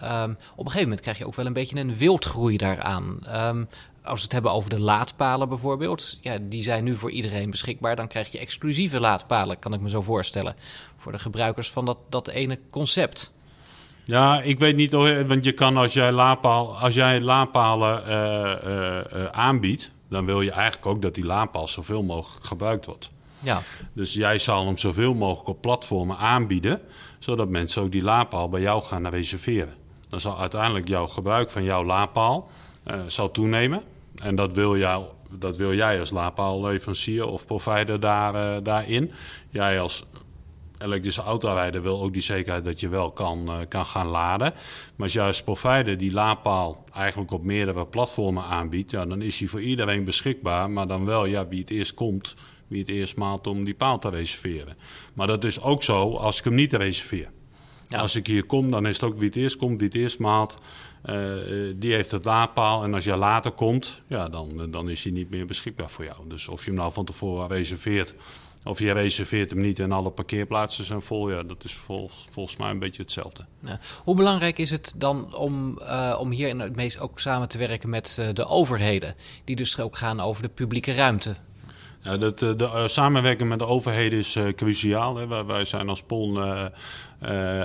Um, 0.02 0.30
op 0.30 0.64
een 0.64 0.64
gegeven 0.64 0.82
moment 0.82 1.00
krijg 1.00 1.18
je 1.18 1.26
ook 1.26 1.34
wel 1.34 1.46
een 1.46 1.52
beetje 1.52 1.78
een 1.78 1.96
wildgroei 1.96 2.56
daaraan. 2.56 3.18
Um, 3.34 3.68
als 4.02 4.18
we 4.18 4.24
het 4.24 4.32
hebben 4.32 4.52
over 4.52 4.70
de 4.70 4.80
laadpalen 4.80 5.48
bijvoorbeeld, 5.48 6.18
ja, 6.20 6.38
die 6.40 6.62
zijn 6.62 6.84
nu 6.84 6.96
voor 6.96 7.10
iedereen 7.10 7.50
beschikbaar. 7.50 7.96
Dan 7.96 8.08
krijg 8.08 8.32
je 8.32 8.38
exclusieve 8.38 9.00
laadpalen, 9.00 9.58
kan 9.58 9.74
ik 9.74 9.80
me 9.80 9.88
zo 9.88 10.02
voorstellen. 10.02 10.56
Voor 10.96 11.12
de 11.12 11.18
gebruikers 11.18 11.70
van 11.70 11.84
dat, 11.84 11.98
dat 12.08 12.28
ene 12.28 12.58
concept. 12.70 13.32
Ja, 14.04 14.40
ik 14.42 14.58
weet 14.58 14.76
niet, 14.76 14.92
want 15.26 15.44
je 15.44 15.52
kan 15.52 15.76
als 15.76 15.92
jij, 15.92 16.12
laadpaal, 16.12 16.78
als 16.78 16.94
jij 16.94 17.20
laadpalen 17.20 18.02
uh, 18.08 19.20
uh, 19.20 19.26
aanbiedt, 19.26 19.90
dan 20.08 20.24
wil 20.24 20.40
je 20.40 20.50
eigenlijk 20.50 20.86
ook 20.86 21.02
dat 21.02 21.14
die 21.14 21.24
laadpaal 21.24 21.68
zoveel 21.68 22.02
mogelijk 22.02 22.46
gebruikt 22.46 22.86
wordt. 22.86 23.10
Ja. 23.40 23.62
Dus 23.92 24.14
jij 24.14 24.38
zal 24.38 24.66
hem 24.66 24.78
zoveel 24.78 25.14
mogelijk 25.14 25.48
op 25.48 25.60
platformen 25.60 26.16
aanbieden, 26.16 26.80
zodat 27.18 27.48
mensen 27.48 27.82
ook 27.82 27.92
die 27.92 28.02
laadpaal 28.02 28.48
bij 28.48 28.60
jou 28.60 28.82
gaan 28.82 29.08
reserveren. 29.08 29.74
Dan 30.08 30.20
zal 30.20 30.40
uiteindelijk 30.40 30.88
jouw 30.88 31.06
gebruik 31.06 31.50
van 31.50 31.64
jouw 31.64 31.84
laadpaal 31.84 32.50
zal 33.06 33.30
toenemen. 33.30 33.82
En 34.16 34.34
dat 34.34 34.54
wil, 34.54 34.76
jou, 34.76 35.04
dat 35.30 35.56
wil 35.56 35.74
jij 35.74 36.00
als 36.00 36.10
laadpaalleverancier 36.10 37.26
of 37.26 37.46
provider 37.46 38.00
daar, 38.00 38.62
daarin. 38.62 39.12
Jij 39.50 39.80
als 39.80 40.06
elektrische 40.78 41.22
autorijder 41.22 41.82
wil 41.82 42.02
ook 42.02 42.12
die 42.12 42.22
zekerheid 42.22 42.64
dat 42.64 42.80
je 42.80 42.88
wel 42.88 43.10
kan, 43.10 43.44
uh, 43.46 43.58
kan 43.68 43.86
gaan 43.86 44.06
laden. 44.06 44.52
Maar 44.52 45.06
als 45.06 45.12
juist 45.12 45.44
provider 45.44 45.98
die 45.98 46.12
laadpaal 46.12 46.84
eigenlijk 46.92 47.30
op 47.30 47.42
meerdere 47.42 47.86
platformen 47.86 48.44
aanbiedt, 48.44 48.90
ja, 48.90 49.06
dan 49.06 49.22
is 49.22 49.38
die 49.38 49.50
voor 49.50 49.62
iedereen 49.62 50.04
beschikbaar. 50.04 50.70
Maar 50.70 50.86
dan 50.86 51.04
wel 51.04 51.24
ja, 51.24 51.48
wie 51.48 51.60
het 51.60 51.70
eerst 51.70 51.94
komt, 51.94 52.34
wie 52.66 52.80
het 52.80 52.88
eerst 52.88 53.16
maalt 53.16 53.46
om 53.46 53.64
die 53.64 53.74
paal 53.74 53.98
te 53.98 54.08
reserveren. 54.08 54.76
Maar 55.14 55.26
dat 55.26 55.44
is 55.44 55.60
ook 55.60 55.82
zo 55.82 56.14
als 56.14 56.38
ik 56.38 56.44
hem 56.44 56.54
niet 56.54 56.72
reserveer. 56.72 57.28
Ja. 57.88 57.98
Als 57.98 58.16
ik 58.16 58.26
hier 58.26 58.44
kom, 58.44 58.70
dan 58.70 58.86
is 58.86 59.00
het 59.00 59.10
ook 59.10 59.16
wie 59.16 59.26
het 59.26 59.36
eerst 59.36 59.56
komt, 59.56 59.78
wie 59.78 59.88
het 59.88 59.96
eerst 59.96 60.18
maalt. 60.18 60.58
Uh, 61.04 61.34
die 61.76 61.92
heeft 61.92 62.10
het 62.10 62.24
laadpaal. 62.24 62.82
En 62.82 62.94
als 62.94 63.04
je 63.04 63.16
later 63.16 63.50
komt, 63.50 64.02
ja, 64.06 64.28
dan, 64.28 64.70
dan 64.70 64.88
is 64.88 65.02
hij 65.02 65.12
niet 65.12 65.30
meer 65.30 65.46
beschikbaar 65.46 65.90
voor 65.90 66.04
jou. 66.04 66.28
Dus 66.28 66.48
of 66.48 66.64
je 66.64 66.70
hem 66.70 66.80
nou 66.80 66.92
van 66.92 67.04
tevoren 67.04 67.48
reserveert 67.48 68.14
of 68.66 68.78
je 68.78 68.92
reserveert 68.92 69.50
hem 69.50 69.60
niet 69.60 69.78
en 69.78 69.92
alle 69.92 70.10
parkeerplaatsen 70.10 70.84
zijn 70.84 71.02
vol. 71.02 71.30
Ja, 71.30 71.42
dat 71.42 71.64
is 71.64 71.74
vol, 71.74 72.10
volgens 72.30 72.56
mij 72.56 72.70
een 72.70 72.78
beetje 72.78 73.02
hetzelfde. 73.02 73.44
Ja. 73.60 73.78
Hoe 74.04 74.16
belangrijk 74.16 74.58
is 74.58 74.70
het 74.70 74.94
dan 74.96 75.34
om, 75.34 75.78
uh, 75.82 76.16
om 76.20 76.30
hier 76.30 76.48
in 76.48 76.60
het 76.60 76.76
meest 76.76 77.00
ook 77.00 77.20
samen 77.20 77.48
te 77.48 77.58
werken 77.58 77.88
met 77.88 78.16
uh, 78.20 78.28
de 78.32 78.46
overheden? 78.46 79.14
Die 79.44 79.56
dus 79.56 79.80
ook 79.80 79.96
gaan 79.96 80.20
over 80.20 80.42
de 80.42 80.48
publieke 80.48 80.92
ruimte. 80.92 81.34
Ja, 82.02 82.16
dat, 82.16 82.38
de, 82.38 82.56
de 82.56 82.64
uh, 82.64 82.86
samenwerking 82.86 83.48
met 83.48 83.58
de 83.58 83.66
overheden 83.66 84.18
is 84.18 84.38
cruciaal. 84.56 85.16
Hè. 85.16 85.26
Wij, 85.26 85.44
wij, 85.44 85.64
zijn 85.64 85.88
als 85.88 86.02
PON 86.02 86.38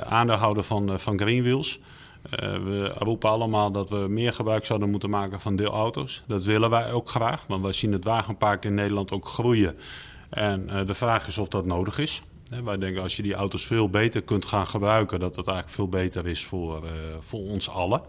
aandeelhouder 0.06 0.64
van, 0.64 1.00
van 1.00 1.20
Greenwheels. 1.20 1.80
we 2.40 2.94
roepen 2.98 3.30
allemaal 3.30 3.72
dat 3.72 3.90
we 3.90 3.96
meer 3.96 4.34
gebruik 4.34 4.66
zouden 4.66 4.90
moeten 4.90 5.10
maken 5.10 5.42
van 5.42 5.56
deelauto's. 5.56 6.24
Dat 6.28 6.44
willen 6.44 6.70
wij 6.70 6.92
ook 6.92 7.10
graag, 7.10 7.46
want 7.48 7.62
wij 7.62 7.72
zien 7.72 7.92
het 7.92 8.04
wagenpark 8.04 8.66
in 8.66 8.74
Nederland 8.74 9.12
ook 9.12 9.28
groeien. 9.28 9.76
En 10.32 10.70
uh, 10.70 10.86
de 10.86 10.94
vraag 10.94 11.28
is 11.28 11.38
of 11.38 11.48
dat 11.48 11.66
nodig 11.66 11.98
is. 11.98 12.22
wij 12.64 12.78
denken 12.78 13.02
als 13.02 13.16
je 13.16 13.24
die 13.24 13.34
auto's 13.34 13.66
veel 13.66 13.90
beter 13.90 14.22
kunt 14.22 14.46
gaan 14.46 14.68
gebruiken, 14.68 15.20
dat 15.20 15.36
dat 15.36 15.48
eigenlijk 15.48 15.78
veel 15.78 15.88
beter 15.90 16.28
is 16.28 16.46
voor, 16.46 16.84
uh, 16.84 16.92
voor 17.20 17.40
ons 17.40 17.70
allen. 17.70 18.02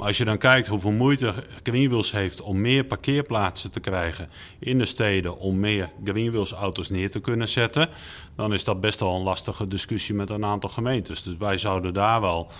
Maar 0.00 0.08
als 0.08 0.18
je 0.18 0.24
dan 0.24 0.38
kijkt 0.38 0.68
hoeveel 0.68 0.92
moeite 0.92 1.34
Greenwheels 1.62 2.12
heeft 2.12 2.40
om 2.40 2.60
meer 2.60 2.84
parkeerplaatsen 2.84 3.72
te 3.72 3.80
krijgen 3.80 4.28
in 4.58 4.78
de 4.78 4.84
steden, 4.84 5.38
om 5.38 5.60
meer 5.60 5.90
Greenwheels 6.04 6.52
auto's 6.52 6.90
neer 6.90 7.10
te 7.10 7.20
kunnen 7.20 7.48
zetten, 7.48 7.88
dan 8.36 8.52
is 8.52 8.64
dat 8.64 8.80
best 8.80 9.00
wel 9.00 9.14
een 9.14 9.22
lastige 9.22 9.68
discussie 9.68 10.14
met 10.14 10.30
een 10.30 10.44
aantal 10.44 10.70
gemeentes. 10.70 11.22
Dus 11.22 11.36
wij 11.36 11.56
zouden 11.56 11.94
daar 11.94 12.20
wel 12.20 12.50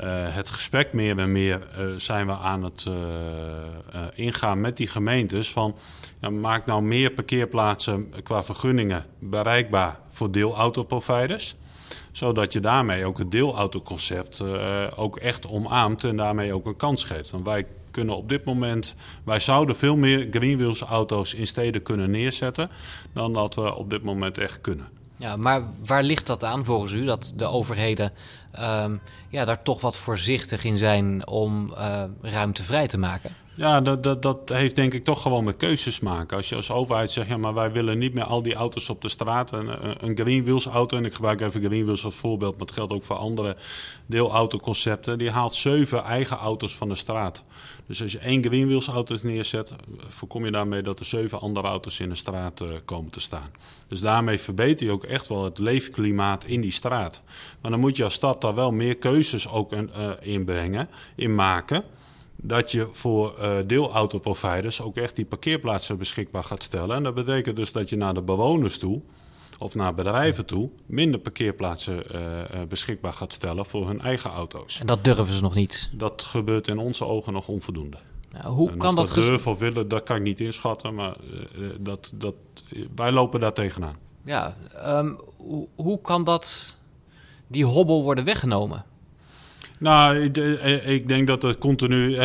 uh, 0.00 0.34
het 0.34 0.50
gesprek 0.50 0.92
meer 0.92 1.18
en 1.18 1.32
meer 1.32 1.68
uh, 1.78 1.92
zijn 1.96 2.26
we 2.26 2.32
aan 2.32 2.62
het 2.62 2.86
uh, 2.88 2.94
ingaan 4.14 4.60
met 4.60 4.76
die 4.76 4.86
gemeentes. 4.86 5.50
Van 5.50 5.76
ja, 6.20 6.30
maak 6.30 6.66
nou 6.66 6.82
meer 6.82 7.10
parkeerplaatsen 7.10 8.12
qua 8.22 8.42
vergunningen 8.42 9.04
bereikbaar 9.18 9.98
voor 10.08 10.30
deelautoproviders 10.30 11.56
Zodat 12.18 12.52
je 12.52 12.60
daarmee 12.60 13.04
ook 13.04 13.18
het 13.18 13.30
deelautoconcept 13.30 14.40
uh, 14.40 14.84
ook 14.96 15.16
echt 15.16 15.48
omarmt 15.48 16.04
en 16.04 16.16
daarmee 16.16 16.54
ook 16.54 16.66
een 16.66 16.76
kans 16.76 17.04
geeft. 17.04 17.30
Want 17.30 17.44
wij 17.44 17.66
kunnen 17.90 18.16
op 18.16 18.28
dit 18.28 18.44
moment, 18.44 18.94
wij 19.24 19.40
zouden 19.40 19.76
veel 19.76 19.96
meer 19.96 20.28
greenwheels 20.30 20.80
auto's 20.80 21.34
in 21.34 21.46
steden 21.46 21.82
kunnen 21.82 22.10
neerzetten 22.10 22.70
dan 23.12 23.32
dat 23.32 23.54
we 23.54 23.74
op 23.74 23.90
dit 23.90 24.02
moment 24.02 24.38
echt 24.38 24.60
kunnen. 24.60 24.88
Ja, 25.16 25.36
maar 25.36 25.62
waar 25.84 26.02
ligt 26.02 26.26
dat 26.26 26.44
aan 26.44 26.64
volgens 26.64 26.92
u? 26.92 27.04
Dat 27.04 27.32
de 27.36 27.46
overheden 27.46 28.12
um, 28.60 29.00
ja, 29.28 29.44
daar 29.44 29.62
toch 29.62 29.80
wat 29.80 29.96
voorzichtig 29.96 30.64
in 30.64 30.78
zijn 30.78 31.26
om 31.26 31.72
uh, 31.78 32.02
ruimte 32.22 32.62
vrij 32.62 32.86
te 32.88 32.98
maken? 32.98 33.34
Ja, 33.58 33.80
dat, 33.80 34.02
dat, 34.02 34.22
dat 34.22 34.48
heeft 34.48 34.76
denk 34.76 34.94
ik 34.94 35.04
toch 35.04 35.22
gewoon 35.22 35.44
met 35.44 35.56
keuzes 35.56 36.00
maken. 36.00 36.36
Als 36.36 36.48
je 36.48 36.54
als 36.54 36.70
overheid 36.70 37.10
zegt, 37.10 37.28
ja, 37.28 37.36
maar 37.36 37.54
wij 37.54 37.72
willen 37.72 37.98
niet 37.98 38.14
meer 38.14 38.24
al 38.24 38.42
die 38.42 38.54
auto's 38.54 38.88
op 38.88 39.02
de 39.02 39.08
straat. 39.08 39.52
Een, 39.52 40.04
een 40.06 40.16
greenwheels 40.16 40.66
auto, 40.66 40.96
en 40.96 41.04
ik 41.04 41.14
gebruik 41.14 41.40
even 41.40 41.62
greenwheels 41.62 42.04
als 42.04 42.14
voorbeeld, 42.14 42.52
maar 42.52 42.66
het 42.66 42.74
geldt 42.74 42.92
ook 42.92 43.02
voor 43.02 43.16
andere 43.16 43.56
deelautoconcepten. 44.06 45.18
Die 45.18 45.30
haalt 45.30 45.54
zeven 45.54 46.04
eigen 46.04 46.36
auto's 46.36 46.76
van 46.76 46.88
de 46.88 46.94
straat. 46.94 47.42
Dus 47.86 48.02
als 48.02 48.12
je 48.12 48.18
één 48.18 48.44
greenwheels 48.44 48.88
auto 48.88 49.16
neerzet, 49.22 49.74
voorkom 50.06 50.44
je 50.44 50.50
daarmee 50.50 50.82
dat 50.82 50.98
er 50.98 51.04
zeven 51.04 51.40
andere 51.40 51.66
auto's 51.66 52.00
in 52.00 52.08
de 52.08 52.14
straat 52.14 52.60
uh, 52.60 52.68
komen 52.84 53.10
te 53.10 53.20
staan. 53.20 53.50
Dus 53.88 54.00
daarmee 54.00 54.38
verbeter 54.38 54.86
je 54.86 54.92
ook 54.92 55.04
echt 55.04 55.28
wel 55.28 55.44
het 55.44 55.58
leefklimaat 55.58 56.44
in 56.44 56.60
die 56.60 56.72
straat. 56.72 57.22
Maar 57.60 57.70
dan 57.70 57.80
moet 57.80 57.96
je 57.96 58.04
als 58.04 58.14
stad 58.14 58.40
daar 58.40 58.54
wel 58.54 58.70
meer 58.70 58.96
keuzes 58.96 59.48
ook 59.48 59.72
in 60.20 60.44
brengen, 60.44 60.88
in 61.16 61.34
maken 61.34 61.84
dat 62.42 62.72
je 62.72 62.88
voor 62.92 63.34
uh, 63.40 63.56
deelautoproviders 63.66 64.82
ook 64.82 64.96
echt 64.96 65.16
die 65.16 65.24
parkeerplaatsen 65.24 65.98
beschikbaar 65.98 66.44
gaat 66.44 66.62
stellen. 66.62 66.96
En 66.96 67.02
dat 67.02 67.14
betekent 67.14 67.56
dus 67.56 67.72
dat 67.72 67.90
je 67.90 67.96
naar 67.96 68.14
de 68.14 68.22
bewoners 68.22 68.78
toe 68.78 69.02
of 69.58 69.74
naar 69.74 69.94
bedrijven 69.94 70.46
toe 70.46 70.70
minder 70.86 71.20
parkeerplaatsen 71.20 72.02
uh, 72.14 72.62
beschikbaar 72.68 73.12
gaat 73.12 73.32
stellen 73.32 73.66
voor 73.66 73.86
hun 73.86 74.00
eigen 74.00 74.30
auto's. 74.30 74.80
En 74.80 74.86
dat 74.86 75.04
durven 75.04 75.34
ze 75.34 75.42
nog 75.42 75.54
niet? 75.54 75.90
Dat 75.92 76.22
gebeurt 76.22 76.68
in 76.68 76.78
onze 76.78 77.04
ogen 77.04 77.32
nog 77.32 77.48
onvoldoende. 77.48 77.96
Nou, 78.30 78.46
hoe 78.46 78.76
kan 78.76 78.94
dat, 78.94 79.06
dat 79.06 79.14
durven 79.14 79.50
of 79.50 79.58
willen, 79.58 79.88
dat 79.88 80.02
kan 80.02 80.16
ik 80.16 80.22
niet 80.22 80.40
inschatten, 80.40 80.94
maar 80.94 81.16
uh, 81.56 81.70
dat, 81.80 82.12
dat, 82.14 82.34
wij 82.94 83.12
lopen 83.12 83.40
daar 83.40 83.52
tegenaan. 83.52 83.96
Ja, 84.24 84.56
um, 84.84 85.18
hoe, 85.36 85.68
hoe 85.74 86.00
kan 86.00 86.24
dat, 86.24 86.78
die 87.46 87.64
hobbel 87.64 88.02
worden 88.02 88.24
weggenomen? 88.24 88.84
Nou, 89.78 90.20
ik, 90.20 90.36
eh, 90.36 90.88
ik, 90.88 91.08
denk 91.08 91.26
dat 91.26 91.42
het 91.42 91.58
continu. 91.58 92.16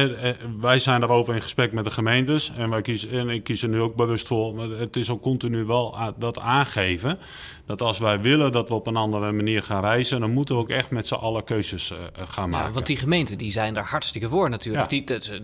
Wij 0.59 0.79
zijn 0.79 0.99
daarover 0.99 1.35
in 1.35 1.41
gesprek 1.41 1.71
met 1.71 1.83
de 1.83 1.91
gemeentes. 1.91 2.51
En, 2.57 2.69
wij 2.69 2.81
kiezen, 2.81 3.09
en 3.09 3.29
ik 3.29 3.43
kies 3.43 3.63
er 3.63 3.69
nu 3.69 3.79
ook 3.79 3.95
bewust 3.95 4.27
voor. 4.27 4.55
Maar 4.55 4.69
het 4.69 4.95
is 4.95 5.09
ook 5.09 5.21
continu 5.21 5.65
wel 5.65 5.97
dat 6.17 6.39
aangeven. 6.39 7.19
Dat 7.65 7.81
als 7.81 7.99
wij 7.99 8.21
willen 8.21 8.51
dat 8.51 8.69
we 8.69 8.75
op 8.75 8.87
een 8.87 8.95
andere 8.95 9.31
manier 9.31 9.63
gaan 9.63 9.81
reizen. 9.81 10.19
dan 10.19 10.31
moeten 10.31 10.55
we 10.55 10.61
ook 10.61 10.69
echt 10.69 10.91
met 10.91 11.07
z'n 11.07 11.13
allen 11.13 11.43
keuzes 11.43 11.93
gaan 12.13 12.49
maken. 12.49 12.67
Ja, 12.67 12.73
want 12.73 12.85
die 12.85 12.97
gemeenten 12.97 13.37
die 13.37 13.51
zijn 13.51 13.73
daar 13.73 13.87
hartstikke 13.87 14.29
voor 14.29 14.49
natuurlijk. 14.49 14.91
Ja. 14.91 14.97
Die, 14.97 15.41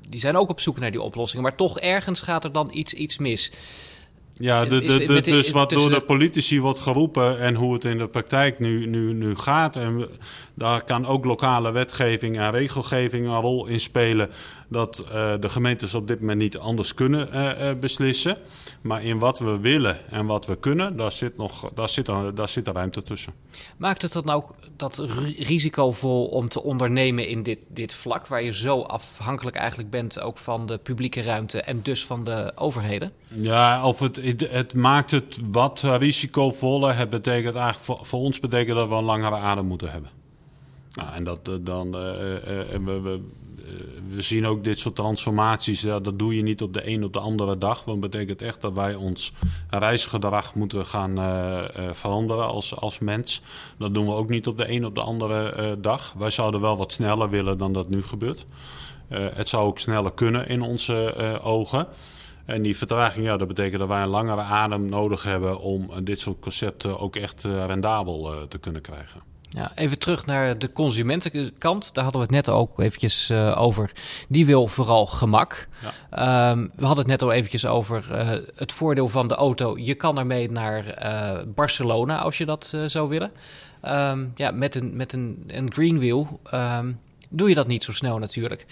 die 0.00 0.20
zijn 0.20 0.36
ook 0.36 0.48
op 0.48 0.60
zoek 0.60 0.78
naar 0.78 0.90
die 0.90 1.02
oplossingen. 1.02 1.44
Maar 1.44 1.56
toch 1.56 1.78
ergens 1.78 2.20
gaat 2.20 2.44
er 2.44 2.52
dan 2.52 2.68
iets, 2.72 2.94
iets 2.94 3.18
mis. 3.18 3.52
Ja, 4.40 4.64
de, 4.64 4.82
de, 4.82 5.04
de, 5.04 5.20
dus 5.20 5.50
wat 5.50 5.70
door 5.70 5.90
de 5.90 6.00
politici 6.00 6.60
wordt 6.60 6.78
geroepen 6.78 7.40
en 7.40 7.54
hoe 7.54 7.72
het 7.72 7.84
in 7.84 7.98
de 7.98 8.06
praktijk 8.06 8.58
nu, 8.58 8.86
nu, 8.86 9.12
nu 9.12 9.36
gaat. 9.36 9.76
En 9.76 10.08
daar 10.54 10.84
kan 10.84 11.06
ook 11.06 11.24
lokale 11.24 11.72
wetgeving 11.72 12.38
en 12.38 12.50
regelgeving 12.50 13.26
een 13.26 13.40
rol 13.40 13.66
in 13.66 13.80
spelen. 13.80 14.30
Dat 14.70 15.04
uh, 15.04 15.34
de 15.40 15.48
gemeentes 15.48 15.94
op 15.94 16.08
dit 16.08 16.20
moment 16.20 16.38
niet 16.38 16.58
anders 16.58 16.94
kunnen 16.94 17.28
uh, 17.34 17.50
uh, 17.60 17.78
beslissen. 17.78 18.36
Maar 18.80 19.04
in 19.04 19.18
wat 19.18 19.38
we 19.38 19.58
willen 19.58 20.10
en 20.10 20.26
wat 20.26 20.46
we 20.46 20.56
kunnen, 20.56 20.96
daar 20.96 21.12
zit, 21.12 21.36
nog, 21.36 21.70
daar 21.74 21.88
zit, 21.88 22.06
daar 22.34 22.48
zit 22.48 22.68
ruimte 22.68 23.02
tussen. 23.02 23.32
Maakt 23.76 24.02
het 24.02 24.12
dat 24.12 24.24
nou 24.24 24.44
dat 24.76 24.98
risicovol 25.38 26.26
om 26.26 26.48
te 26.48 26.62
ondernemen 26.62 27.28
in 27.28 27.42
dit, 27.42 27.58
dit 27.68 27.94
vlak, 27.94 28.26
waar 28.26 28.42
je 28.42 28.52
zo 28.52 28.80
afhankelijk 28.80 29.56
eigenlijk 29.56 29.90
bent 29.90 30.20
ook 30.20 30.38
van 30.38 30.66
de 30.66 30.78
publieke 30.78 31.22
ruimte 31.22 31.60
en 31.60 31.82
dus 31.82 32.06
van 32.06 32.24
de 32.24 32.52
overheden? 32.54 33.12
Ja, 33.28 33.86
of 33.86 33.98
het, 33.98 34.16
het, 34.16 34.50
het 34.50 34.74
maakt 34.74 35.10
het 35.10 35.38
wat 35.50 35.80
risicovoller. 35.80 36.96
Het 36.96 37.10
betekent 37.10 37.54
eigenlijk 37.54 37.84
voor, 37.84 38.06
voor 38.06 38.20
ons 38.20 38.40
betekent 38.40 38.76
dat 38.76 38.88
we 38.88 38.94
een 38.94 39.04
langere 39.04 39.36
adem 39.36 39.66
moeten 39.66 39.90
hebben. 39.90 40.10
Nou, 40.94 41.12
en 41.14 41.24
dat 41.24 41.50
dan. 41.60 41.86
Uh, 41.96 42.02
uh, 42.02 42.84
we, 42.84 43.00
we, 43.00 43.20
we, 44.08 44.20
zien 44.20 44.46
ook 44.46 44.64
dit 44.64 44.78
soort 44.78 44.94
transformaties. 44.94 45.80
Dat 45.80 46.18
doe 46.18 46.36
je 46.36 46.42
niet 46.42 46.62
op 46.62 46.74
de 46.74 46.88
een 46.88 47.04
op 47.04 47.12
de 47.12 47.18
andere 47.18 47.58
dag. 47.58 47.84
Want 47.84 48.00
dat 48.00 48.10
betekent 48.10 48.42
echt 48.42 48.60
dat 48.60 48.72
wij 48.72 48.94
ons 48.94 49.32
reisgedrag 49.70 50.54
moeten 50.54 50.86
gaan 50.86 51.14
veranderen 51.94 52.46
als, 52.46 52.76
als 52.76 52.98
mens. 52.98 53.42
Dat 53.78 53.94
doen 53.94 54.06
we 54.06 54.12
ook 54.12 54.28
niet 54.28 54.46
op 54.46 54.58
de 54.58 54.70
een 54.70 54.84
op 54.84 54.94
de 54.94 55.00
andere 55.00 55.76
dag. 55.80 56.14
Wij 56.18 56.30
zouden 56.30 56.60
wel 56.60 56.76
wat 56.76 56.92
sneller 56.92 57.30
willen 57.30 57.58
dan 57.58 57.72
dat 57.72 57.88
nu 57.88 58.02
gebeurt. 58.02 58.46
het 59.08 59.48
zou 59.48 59.66
ook 59.66 59.78
sneller 59.78 60.12
kunnen 60.12 60.48
in 60.48 60.62
onze 60.62 61.40
ogen. 61.42 61.86
En 62.44 62.62
die 62.62 62.76
vertraging, 62.76 63.26
ja, 63.26 63.36
dat 63.36 63.48
betekent 63.48 63.78
dat 63.78 63.88
wij 63.88 64.02
een 64.02 64.08
langere 64.08 64.40
adem 64.40 64.88
nodig 64.88 65.22
hebben 65.22 65.58
om 65.58 66.04
dit 66.04 66.20
soort 66.20 66.40
concepten 66.40 66.98
ook 66.98 67.16
echt 67.16 67.44
rendabel 67.44 68.46
te 68.48 68.58
kunnen 68.58 68.82
krijgen. 68.82 69.29
Ja, 69.52 69.72
even 69.74 69.98
terug 69.98 70.26
naar 70.26 70.58
de 70.58 70.72
consumentenkant. 70.72 71.94
Daar 71.94 72.04
hadden 72.04 72.22
we 72.22 72.26
het 72.26 72.46
net 72.46 72.54
ook 72.54 72.80
eventjes 72.80 73.30
uh, 73.30 73.60
over. 73.60 73.92
Die 74.28 74.46
wil 74.46 74.66
vooral 74.66 75.06
gemak. 75.06 75.68
Ja. 76.10 76.50
Um, 76.50 76.70
we 76.76 76.86
hadden 76.86 77.04
het 77.04 77.06
net 77.06 77.22
al 77.22 77.32
eventjes 77.32 77.66
over 77.66 78.04
uh, 78.12 78.30
het 78.54 78.72
voordeel 78.72 79.08
van 79.08 79.28
de 79.28 79.34
auto. 79.34 79.78
Je 79.78 79.94
kan 79.94 80.18
ermee 80.18 80.50
naar 80.50 81.02
uh, 81.02 81.42
Barcelona 81.54 82.18
als 82.18 82.38
je 82.38 82.46
dat 82.46 82.74
zou 82.86 83.08
willen. 83.08 83.30
Um, 83.84 84.32
ja, 84.36 84.50
met 84.50 84.74
een, 84.74 84.96
met 84.96 85.12
een, 85.12 85.44
een 85.46 85.72
green 85.72 85.98
wheel 85.98 86.40
um, 86.54 86.98
doe 87.30 87.48
je 87.48 87.54
dat 87.54 87.66
niet 87.66 87.84
zo 87.84 87.92
snel 87.92 88.18
natuurlijk. 88.18 88.66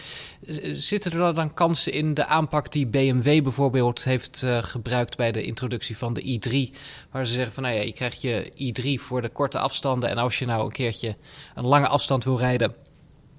Zitten 0.73 1.12
er 1.12 1.35
dan 1.35 1.55
kansen 1.55 1.93
in 1.93 2.15
de 2.15 2.27
aanpak 2.27 2.73
die 2.73 2.87
BMW 2.87 3.43
bijvoorbeeld 3.43 4.05
heeft 4.05 4.43
uh, 4.45 4.62
gebruikt 4.62 5.17
bij 5.17 5.33
de 5.33 5.43
introductie 5.43 5.97
van 5.97 6.15
de 6.15 6.23
i3? 6.23 6.77
Waar 7.11 7.27
ze 7.27 7.35
zeggen 7.35 7.53
van 7.53 7.62
nou 7.62 7.75
ja, 7.75 7.83
je 7.83 7.93
krijgt 7.93 8.23
je 8.23 8.53
i3 8.53 9.03
voor 9.03 9.21
de 9.21 9.29
korte 9.29 9.59
afstanden. 9.59 10.11
En 10.11 10.19
als 10.19 10.38
je 10.38 10.47
nou 10.47 10.65
een 10.65 10.73
keertje 10.73 11.17
een 11.55 11.67
lange 11.67 11.88
afstand 11.88 12.25
wil 12.25 12.38
rijden, 12.38 12.75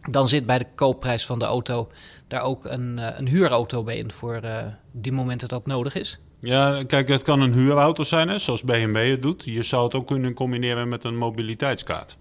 dan 0.02 0.30
zit 0.30 0.46
bij 0.46 0.58
de 0.58 0.68
koopprijs 0.76 1.26
van 1.26 1.40
de 1.40 1.46
auto 1.46 1.88
daar 2.28 2.42
ook 2.42 2.66
een, 2.66 2.98
uh, 2.98 3.08
een 3.18 3.28
huurauto 3.28 3.84
bij 3.84 3.98
in 3.98 4.12
voor 4.12 4.40
uh, 4.44 4.58
die 4.92 5.12
momenten 5.12 5.48
dat 5.48 5.66
nodig 5.66 5.96
is. 5.96 6.20
Ja, 6.42 6.84
kijk, 6.84 7.08
het 7.08 7.22
kan 7.22 7.42
een 7.42 7.54
huurauto 7.54 8.04
zijn, 8.04 8.40
zoals 8.40 8.64
BMW 8.64 9.12
het 9.12 9.22
doet. 9.22 9.44
Je 9.44 9.64
zou 9.64 9.84
het 9.84 9.96
ook 9.96 10.08
kunnen 10.08 10.34
combineren 10.34 10.88
met 10.88 11.04
een 11.04 11.18
mobiliteitskaart. 11.18 12.18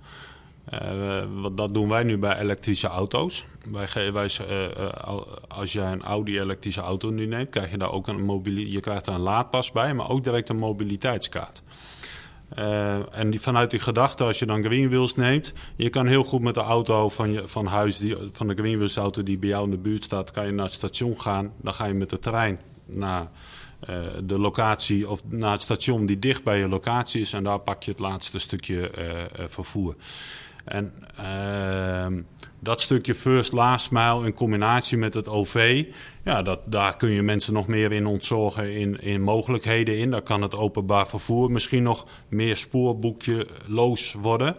Uh, 0.75 1.25
wat, 1.35 1.57
dat 1.57 1.75
doen 1.75 1.89
wij 1.89 2.03
nu 2.03 2.19
bij 2.19 2.39
elektrische 2.39 2.89
auto's. 2.89 3.45
Wij, 3.71 4.13
wij, 4.13 4.31
uh, 4.51 5.21
als 5.49 5.73
je 5.73 5.81
een 5.81 6.03
Audi 6.03 6.41
elektrische 6.41 6.81
auto 6.81 7.11
nu 7.11 7.27
neemt, 7.27 7.51
krijg 7.51 7.71
je 7.71 7.79
daar 7.79 7.93
ook 7.93 8.09
een 8.09 8.25
mobilie, 8.25 8.73
je 8.73 8.81
krijgt 8.81 9.07
een 9.07 9.19
laadpas 9.19 9.73
bij, 9.73 9.95
maar 9.95 10.09
ook 10.09 10.25
direct 10.25 10.49
een 10.49 10.59
mobiliteitskaart. 10.59 11.63
En 13.11 13.31
die, 13.31 13.41
vanuit 13.41 13.71
die 13.71 13.81
gedachte, 13.81 14.25
als 14.25 14.39
je 14.39 14.47
dan 14.47 14.65
Greenwheels 14.65 15.17
neemt, 15.17 15.53
je 15.77 15.91
kan 15.91 16.07
heel 16.07 16.25
goed 16.25 16.41
met 16.41 16.55
de 16.55 16.61
auto 16.61 17.09
van, 17.09 17.33
je, 17.33 17.49
van 17.49 17.67
huis, 17.67 17.99
die, 17.99 18.17
van 18.31 18.49
de 18.49 18.55
Greenwheels 18.55 18.97
auto 18.97 19.23
die 19.23 19.39
bij 19.39 19.49
jou 19.49 19.65
in 19.65 19.71
de 19.71 19.79
buurt 19.79 20.05
staat, 20.05 20.31
kan 20.31 20.47
je 20.47 20.53
naar 20.53 20.65
het 20.65 20.75
station 20.75 21.21
gaan. 21.21 21.53
Dan 21.63 21.75
ga 21.75 21.85
je 21.85 21.95
met 21.95 22.11
de 22.11 22.19
trein 22.19 22.61
naar 22.87 23.31
de 24.25 24.39
locatie 24.39 25.09
of 25.09 25.23
naar 25.29 25.53
het 25.53 25.63
station 25.63 26.07
die 26.07 26.19
dicht 26.19 26.45
bij 26.45 26.59
je 26.59 26.69
locatie 26.69 27.21
is 27.21 27.33
en 27.33 27.45
daar 27.45 27.59
pak 27.59 27.83
je 27.83 27.91
het 27.91 28.01
laatste 28.01 28.39
stukje 28.39 28.91
vervoer. 29.49 29.95
En 30.69 30.93
uh, 31.21 32.21
dat 32.61 32.81
stukje 32.81 33.15
first 33.15 33.53
last 33.53 33.91
mile 33.91 34.27
in 34.27 34.35
combinatie 34.35 34.99
met 34.99 35.15
het 35.15 35.29
OV, 35.29 35.85
ja, 36.25 36.43
dat, 36.43 36.61
daar 36.65 36.97
kun 36.97 37.11
je 37.11 37.23
mensen 37.23 37.53
nog 37.53 37.67
meer 37.67 37.93
in 37.93 38.07
ontzorgen 38.07 38.73
in, 38.73 39.01
in 39.01 39.23
mogelijkheden 39.23 39.99
in. 39.99 40.11
Daar 40.11 40.23
kan 40.23 40.43
het 40.43 40.57
openbaar 40.57 41.09
vervoer 41.09 41.51
misschien 41.51 41.83
nog 41.83 42.07
meer 42.29 42.57
spoorboekjeloos 42.57 44.13
worden. 44.13 44.57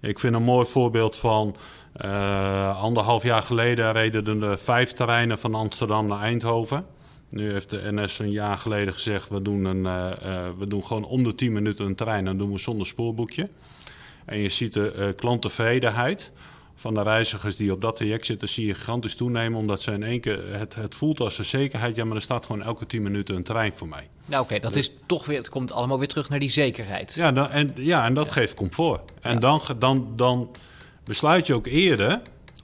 Ik 0.00 0.18
vind 0.18 0.34
een 0.34 0.42
mooi 0.42 0.66
voorbeeld 0.66 1.16
van 1.16 1.56
uh, 2.04 2.80
anderhalf 2.82 3.22
jaar 3.22 3.42
geleden 3.42 3.92
reden 3.92 4.42
er 4.42 4.58
vijf 4.58 4.92
terreinen 4.92 5.38
van 5.38 5.54
Amsterdam 5.54 6.06
naar 6.06 6.20
Eindhoven. 6.20 6.86
Nu 7.28 7.52
heeft 7.52 7.70
de 7.70 7.92
NS 7.92 8.18
een 8.18 8.30
jaar 8.30 8.58
geleden 8.58 8.92
gezegd: 8.92 9.28
we 9.28 9.42
doen, 9.42 9.64
een, 9.64 9.84
uh, 9.84 10.10
uh, 10.24 10.48
we 10.58 10.66
doen 10.66 10.84
gewoon 10.84 11.04
om 11.04 11.22
de 11.22 11.34
10 11.34 11.52
minuten 11.52 11.86
een 11.86 11.94
trein 11.94 12.26
en 12.26 12.38
doen 12.38 12.52
we 12.52 12.58
zonder 12.58 12.86
spoorboekje. 12.86 13.48
En 14.24 14.38
je 14.38 14.48
ziet 14.48 14.72
de 14.72 14.94
uh, 14.96 15.08
klanttevredenheid 15.16 16.32
van 16.74 16.94
de 16.94 17.02
reizigers 17.02 17.56
die 17.56 17.72
op 17.72 17.80
dat 17.80 17.96
traject 17.96 18.26
zitten, 18.26 18.48
zie 18.48 18.66
je 18.66 18.74
gigantisch 18.74 19.14
toenemen. 19.14 19.58
Omdat 19.58 19.82
ze 19.82 19.92
in 19.92 20.02
één 20.02 20.20
keer, 20.20 20.58
het, 20.58 20.74
het 20.74 20.94
voelt 20.94 21.20
als 21.20 21.38
een 21.38 21.44
zekerheid. 21.44 21.96
Ja, 21.96 22.04
maar 22.04 22.16
er 22.16 22.22
staat 22.22 22.46
gewoon 22.46 22.62
elke 22.62 22.86
10 22.86 23.02
minuten 23.02 23.36
een 23.36 23.42
trein 23.42 23.72
voor 23.72 23.88
mij. 23.88 24.08
Nou 24.24 24.42
oké, 24.42 24.54
okay, 24.54 24.60
dat 24.70 24.76
is 24.76 24.92
toch 25.06 25.26
weer, 25.26 25.36
het 25.36 25.48
komt 25.48 25.72
allemaal 25.72 25.98
weer 25.98 26.08
terug 26.08 26.28
naar 26.28 26.38
die 26.38 26.50
zekerheid. 26.50 27.14
Ja, 27.14 27.32
dan, 27.32 27.50
en, 27.50 27.72
ja 27.74 28.04
en 28.04 28.14
dat 28.14 28.26
ja. 28.26 28.32
geeft 28.32 28.54
comfort. 28.54 29.12
En 29.20 29.32
ja. 29.32 29.38
dan, 29.38 29.60
dan, 29.78 30.12
dan 30.16 30.50
besluit 31.04 31.46
je 31.46 31.54
ook 31.54 31.66
eerder 31.66 32.20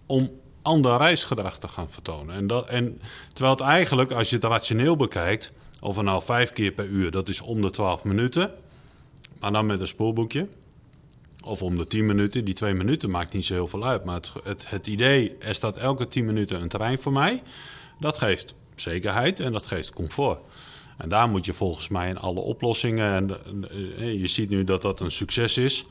om 0.07 0.31
ander 0.63 0.97
reisgedrag 0.97 1.59
te 1.59 1.69
gaan 1.69 1.91
vertonen. 1.91 2.35
En 2.35 2.47
dat, 2.47 2.69
en, 2.69 3.01
terwijl 3.33 3.57
het 3.57 3.65
eigenlijk, 3.65 4.13
als 4.13 4.31
je 4.31 4.37
het 4.37 4.45
rationeel 4.45 4.97
bekijkt, 4.97 5.53
of 5.81 6.03
nou 6.03 6.23
vijf 6.23 6.53
keer 6.53 6.73
per 6.73 6.85
uur, 6.85 7.11
dat 7.11 7.29
is 7.29 7.41
om 7.41 7.61
de 7.61 7.71
12 7.71 8.05
minuten. 8.05 8.51
Maar 9.41 9.53
dan 9.53 9.67
met 9.67 9.81
een 9.81 9.87
spoorboekje. 9.87 10.49
Of 11.45 11.63
om 11.63 11.77
de 11.77 11.87
10 11.87 12.07
minuten. 12.07 12.45
Die 12.45 12.55
twee 12.55 12.75
minuten 12.75 13.11
maakt 13.11 13.33
niet 13.33 13.45
zo 13.45 13.55
heel 13.55 13.69
veel 13.69 13.87
uit. 13.87 14.05
Maar 14.05 14.21
het, 14.45 14.71
het, 14.71 14.87
idee, 14.87 15.37
er 15.39 15.55
staat 15.55 15.77
elke 15.77 16.09
10 16.09 16.25
minuten 16.25 16.63
een 16.63 16.69
trein 16.69 16.99
voor 16.99 17.13
mij. 17.13 17.43
Dat 18.01 18.19
geeft 18.19 18.55
zekerheid 18.75 19.41
en 19.41 19.53
dat 19.53 19.67
geeft 19.67 19.93
comfort. 19.93 20.41
En 20.99 21.09
daar 21.09 21.29
moet 21.29 21.47
je 21.47 21.53
volgens 21.53 21.89
mij 21.89 22.09
in 22.09 22.19
alle 22.19 22.41
oplossingen. 22.41 23.31
En 23.99 24.19
je 24.19 24.27
ziet 24.27 24.51
nu 24.51 24.65
dat 24.65 24.83
dat 24.83 25.01
een 25.01 25.11
succes 25.11 25.59
is. 25.59 25.87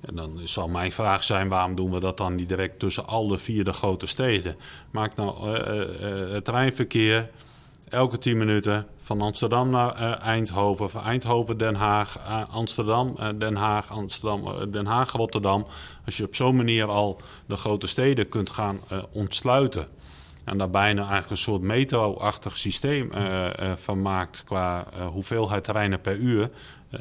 En 0.00 0.14
dan 0.14 0.40
zal 0.42 0.68
mijn 0.68 0.92
vraag 0.92 1.24
zijn: 1.24 1.48
waarom 1.48 1.74
doen 1.74 1.90
we 1.90 2.00
dat 2.00 2.16
dan 2.16 2.34
niet 2.34 2.48
direct 2.48 2.78
tussen 2.78 3.06
alle 3.06 3.38
vier 3.38 3.64
de 3.64 3.72
grote 3.72 4.06
steden? 4.06 4.56
Maak 4.90 5.16
nou 5.16 5.58
uh, 5.58 6.32
het 6.32 6.44
treinverkeer 6.44 7.30
elke 7.88 8.18
10 8.18 8.36
minuten 8.36 8.86
van 8.96 9.20
Amsterdam 9.20 9.70
naar 9.70 10.00
uh, 10.00 10.20
Eindhoven, 10.20 10.90
van 10.90 11.02
Eindhoven, 11.02 11.56
Den 11.58 11.74
Haag, 11.74 12.18
Amsterdam, 12.50 13.16
Den 13.38 13.56
Haag, 13.56 13.90
Amsterdam, 13.90 14.70
Den 14.70 14.86
Haag, 14.86 15.12
Rotterdam. 15.12 15.66
Als 16.04 16.16
je 16.16 16.24
op 16.24 16.34
zo'n 16.34 16.56
manier 16.56 16.86
al 16.86 17.20
de 17.46 17.56
grote 17.56 17.86
steden 17.86 18.28
kunt 18.28 18.50
gaan 18.50 18.80
ontsluiten. 19.12 19.86
En 20.44 20.58
daar 20.58 20.70
bijna 20.70 21.00
eigenlijk 21.00 21.30
een 21.30 21.36
soort 21.36 21.62
metro-achtig 21.62 22.56
systeem 22.56 23.10
van 23.76 24.02
maakt 24.02 24.44
qua 24.44 24.86
hoeveelheid 25.12 25.64
treinen 25.64 26.00
per 26.00 26.16
uur. 26.16 26.50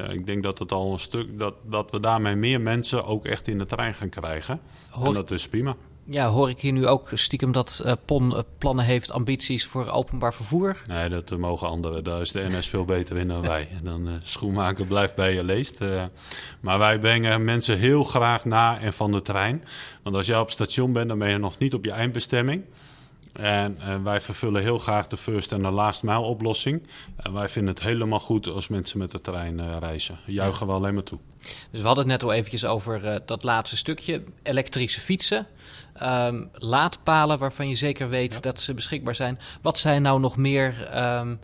Ik 0.09 0.25
denk 0.25 0.43
dat 0.43 0.59
het 0.59 0.71
al 0.71 0.91
een 0.91 0.99
stuk 0.99 1.39
dat, 1.39 1.53
dat 1.63 1.91
we 1.91 1.99
daarmee 1.99 2.35
meer 2.35 2.61
mensen 2.61 3.05
ook 3.05 3.25
echt 3.25 3.47
in 3.47 3.57
de 3.57 3.65
trein 3.65 3.93
gaan 3.93 4.09
krijgen. 4.09 4.59
en 5.03 5.13
dat 5.13 5.31
is 5.31 5.49
prima. 5.49 5.75
Ja, 6.05 6.29
hoor 6.29 6.49
ik 6.49 6.59
hier 6.59 6.71
nu 6.71 6.87
ook 6.87 7.09
stiekem 7.13 7.51
dat 7.51 7.83
uh, 7.85 7.93
PON 8.05 8.31
uh, 8.31 8.39
plannen 8.57 8.85
heeft, 8.85 9.11
ambities 9.11 9.65
voor 9.65 9.87
openbaar 9.87 10.33
vervoer? 10.33 10.81
Nee, 10.87 11.09
dat 11.09 11.37
mogen 11.37 11.67
anderen. 11.67 12.03
Daar 12.03 12.21
is 12.21 12.31
de 12.31 12.45
NS 12.49 12.69
veel 12.69 12.85
beter 12.85 13.17
in 13.17 13.27
dan 13.27 13.41
wij. 13.47 13.67
En 13.77 13.83
dan 13.83 14.09
schoenmaker 14.23 14.85
blijft 14.85 15.15
bij 15.15 15.33
je 15.33 15.43
leest. 15.43 15.79
maar 16.59 16.79
wij 16.79 16.99
brengen 16.99 17.43
mensen 17.43 17.77
heel 17.77 18.03
graag 18.03 18.45
na 18.45 18.79
en 18.79 18.93
van 18.93 19.11
de 19.11 19.21
trein. 19.21 19.63
Want 20.03 20.15
als 20.15 20.27
jij 20.27 20.39
op 20.39 20.51
station 20.51 20.93
bent, 20.93 21.07
dan 21.07 21.19
ben 21.19 21.29
je 21.29 21.37
nog 21.37 21.57
niet 21.57 21.73
op 21.73 21.83
je 21.83 21.91
eindbestemming. 21.91 22.63
En 23.33 23.77
uh, 23.79 24.03
wij 24.03 24.21
vervullen 24.21 24.61
heel 24.61 24.77
graag 24.77 25.07
de 25.07 25.17
first 25.17 25.51
en 25.51 25.61
de 25.61 25.69
last 25.69 26.03
mile 26.03 26.19
oplossing. 26.19 26.87
En 27.15 27.33
wij 27.33 27.49
vinden 27.49 27.73
het 27.73 27.83
helemaal 27.83 28.19
goed 28.19 28.47
als 28.47 28.67
mensen 28.67 28.97
met 28.97 29.11
de 29.11 29.21
trein 29.21 29.59
uh, 29.59 29.75
reizen. 29.79 30.17
Juichen 30.25 30.67
we 30.67 30.73
alleen 30.73 30.93
maar 30.93 31.03
toe. 31.03 31.19
Dus 31.71 31.81
we 31.81 31.85
hadden 31.87 32.03
het 32.03 32.13
net 32.13 32.23
al 32.23 32.33
eventjes 32.33 32.65
over 32.65 33.05
uh, 33.05 33.15
dat 33.25 33.43
laatste 33.43 33.77
stukje. 33.77 34.23
Elektrische 34.43 34.99
fietsen. 34.99 35.47
Um, 36.03 36.49
laadpalen 36.53 37.39
waarvan 37.39 37.69
je 37.69 37.75
zeker 37.75 38.09
weet 38.09 38.33
ja. 38.33 38.39
dat 38.39 38.61
ze 38.61 38.73
beschikbaar 38.73 39.15
zijn. 39.15 39.39
Wat 39.61 39.77
zijn 39.77 40.01
nou 40.01 40.19
nog 40.19 40.37
meer 40.37 40.97
um, 41.19 41.39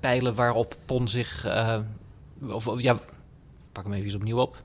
pijlen 0.00 0.34
waarop 0.34 0.76
PON 0.84 1.08
zich... 1.08 1.46
of 2.48 2.82
ja, 2.82 2.98
pak 3.72 3.84
hem 3.84 3.92
even 3.92 4.14
opnieuw 4.14 4.38
op. 4.38 4.62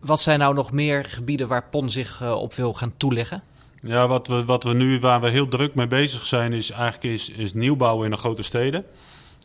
Wat 0.00 0.20
zijn 0.20 0.38
nou 0.38 0.54
nog 0.54 0.72
meer 0.72 1.04
gebieden 1.04 1.48
waar 1.48 1.68
PON 1.68 1.90
zich 1.90 2.32
op 2.32 2.54
wil 2.54 2.74
gaan 2.74 2.96
toeleggen? 2.96 3.42
Ja, 3.86 4.08
wat 4.08 4.26
we, 4.26 4.44
wat 4.44 4.62
we 4.62 4.74
nu, 4.74 5.00
waar 5.00 5.20
we 5.20 5.28
heel 5.28 5.48
druk 5.48 5.74
mee 5.74 5.86
bezig 5.86 6.26
zijn, 6.26 6.52
is 6.52 6.70
eigenlijk 6.70 7.14
is, 7.14 7.28
is 7.28 7.54
nieuwbouw 7.54 8.02
in 8.02 8.10
de 8.10 8.16
grote 8.16 8.42
steden. 8.42 8.84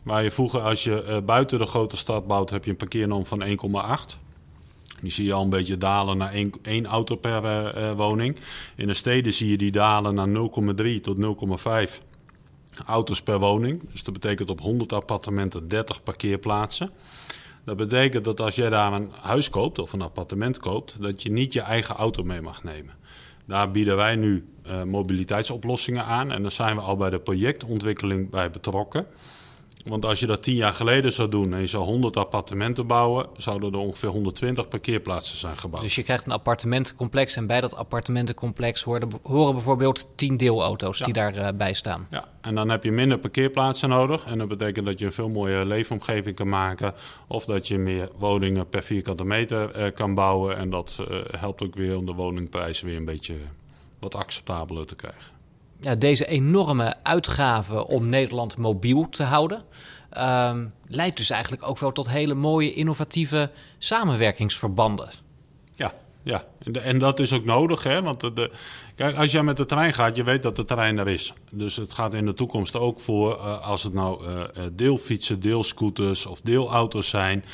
Waar 0.04 0.22
je 0.22 0.30
vroeger, 0.30 0.60
als 0.60 0.84
je 0.84 1.04
uh, 1.08 1.18
buiten 1.24 1.58
de 1.58 1.66
grote 1.66 1.96
stad 1.96 2.26
bouwt, 2.26 2.50
heb 2.50 2.64
je 2.64 2.70
een 2.70 2.76
parkeernorm 2.76 3.26
van 3.26 3.44
1,8. 3.44 4.18
Die 5.00 5.10
zie 5.10 5.24
je 5.24 5.32
al 5.32 5.42
een 5.42 5.50
beetje 5.50 5.78
dalen 5.78 6.16
naar 6.16 6.32
1, 6.32 6.52
1 6.62 6.86
auto 6.86 7.16
per 7.16 7.44
uh, 7.44 7.92
woning. 7.92 8.36
In 8.76 8.86
de 8.86 8.94
steden 8.94 9.32
zie 9.32 9.50
je 9.50 9.56
die 9.56 9.70
dalen 9.70 10.14
naar 10.14 10.50
0,3 10.94 11.00
tot 11.00 11.16
0,5 11.88 12.04
auto's 12.86 13.22
per 13.22 13.38
woning. 13.38 13.90
Dus 13.90 14.04
dat 14.04 14.14
betekent 14.14 14.50
op 14.50 14.60
100 14.60 14.92
appartementen 14.92 15.68
30 15.68 16.02
parkeerplaatsen. 16.02 16.90
Dat 17.64 17.76
betekent 17.76 18.24
dat 18.24 18.40
als 18.40 18.54
jij 18.54 18.68
daar 18.68 18.92
een 18.92 19.10
huis 19.20 19.50
koopt 19.50 19.78
of 19.78 19.92
een 19.92 20.02
appartement 20.02 20.58
koopt, 20.58 21.02
dat 21.02 21.22
je 21.22 21.30
niet 21.30 21.52
je 21.52 21.60
eigen 21.60 21.96
auto 21.96 22.22
mee 22.22 22.40
mag 22.40 22.64
nemen. 22.64 22.94
Daar 23.50 23.70
bieden 23.70 23.96
wij 23.96 24.16
nu 24.16 24.44
uh, 24.66 24.82
mobiliteitsoplossingen 24.82 26.04
aan. 26.04 26.30
En 26.30 26.42
daar 26.42 26.50
zijn 26.50 26.76
we 26.76 26.82
al 26.82 26.96
bij 26.96 27.10
de 27.10 27.20
projectontwikkeling 27.20 28.30
bij 28.30 28.50
betrokken. 28.50 29.06
Want 29.84 30.04
als 30.04 30.20
je 30.20 30.26
dat 30.26 30.42
tien 30.42 30.54
jaar 30.54 30.72
geleden 30.72 31.12
zou 31.12 31.28
doen 31.28 31.54
en 31.54 31.60
je 31.60 31.66
zou 31.66 31.84
100 31.84 32.16
appartementen 32.16 32.86
bouwen, 32.86 33.26
zouden 33.36 33.72
er 33.72 33.78
ongeveer 33.78 34.08
120 34.08 34.68
parkeerplaatsen 34.68 35.38
zijn 35.38 35.56
gebouwd. 35.56 35.82
Dus 35.82 35.94
je 35.94 36.02
krijgt 36.02 36.26
een 36.26 36.32
appartementencomplex 36.32 37.36
en 37.36 37.46
bij 37.46 37.60
dat 37.60 37.76
appartementencomplex 37.76 38.82
horen, 38.82 39.10
horen 39.22 39.54
bijvoorbeeld 39.54 40.08
10 40.14 40.36
deelauto's 40.36 40.98
ja. 40.98 41.04
die 41.04 41.14
daarbij 41.14 41.68
uh, 41.68 41.74
staan. 41.74 42.06
Ja, 42.10 42.28
en 42.40 42.54
dan 42.54 42.68
heb 42.68 42.84
je 42.84 42.92
minder 42.92 43.18
parkeerplaatsen 43.18 43.88
nodig. 43.88 44.24
En 44.24 44.38
dat 44.38 44.48
betekent 44.48 44.86
dat 44.86 44.98
je 44.98 45.06
een 45.06 45.12
veel 45.12 45.28
mooiere 45.28 45.64
leefomgeving 45.64 46.36
kan 46.36 46.48
maken. 46.48 46.94
Of 47.26 47.44
dat 47.44 47.68
je 47.68 47.78
meer 47.78 48.08
woningen 48.18 48.68
per 48.68 48.82
vierkante 48.82 49.24
meter 49.24 49.78
uh, 49.78 49.94
kan 49.94 50.14
bouwen. 50.14 50.56
En 50.56 50.70
dat 50.70 51.04
uh, 51.10 51.20
helpt 51.38 51.62
ook 51.62 51.74
weer 51.74 51.96
om 51.96 52.06
de 52.06 52.12
woningprijzen 52.12 52.86
weer 52.86 52.96
een 52.96 53.04
beetje 53.04 53.36
wat 53.98 54.14
acceptabeler 54.14 54.86
te 54.86 54.96
krijgen 54.96 55.39
ja, 55.80 55.94
deze 55.94 56.26
enorme 56.26 56.94
uitgaven 57.02 57.86
om 57.86 58.08
Nederland 58.08 58.56
mobiel 58.56 59.08
te 59.08 59.22
houden. 59.22 59.62
Um, 60.18 60.72
leidt 60.86 61.16
dus 61.16 61.30
eigenlijk 61.30 61.68
ook 61.68 61.78
wel 61.78 61.92
tot 61.92 62.10
hele 62.10 62.34
mooie 62.34 62.72
innovatieve 62.72 63.50
samenwerkingsverbanden. 63.78 65.08
Ja, 65.74 65.94
ja. 66.22 66.44
En, 66.72 66.98
dat 66.98 67.20
is 67.20 67.32
ook 67.32 67.44
nodig, 67.44 67.82
hè? 67.82 68.02
Want 68.02 68.20
de, 68.20 68.50
kijk, 68.94 69.16
als 69.16 69.32
jij 69.32 69.42
met 69.42 69.56
de 69.56 69.66
trein 69.66 69.94
gaat, 69.94 70.16
je 70.16 70.24
weet 70.24 70.42
dat 70.42 70.56
de 70.56 70.64
trein 70.64 70.98
er 70.98 71.08
is. 71.08 71.32
Dus 71.50 71.76
het 71.76 71.92
gaat 71.92 72.14
in 72.14 72.26
de 72.26 72.34
toekomst 72.34 72.76
ook 72.76 73.00
voor, 73.00 73.36
uh, 73.36 73.66
als 73.66 73.82
het 73.82 73.92
nou 73.92 74.26
uh, 74.26 74.42
deelfietsen, 74.72 75.40
deelscooters 75.40 76.26
of 76.26 76.40
deelauto's 76.40 77.08
zijn. 77.08 77.44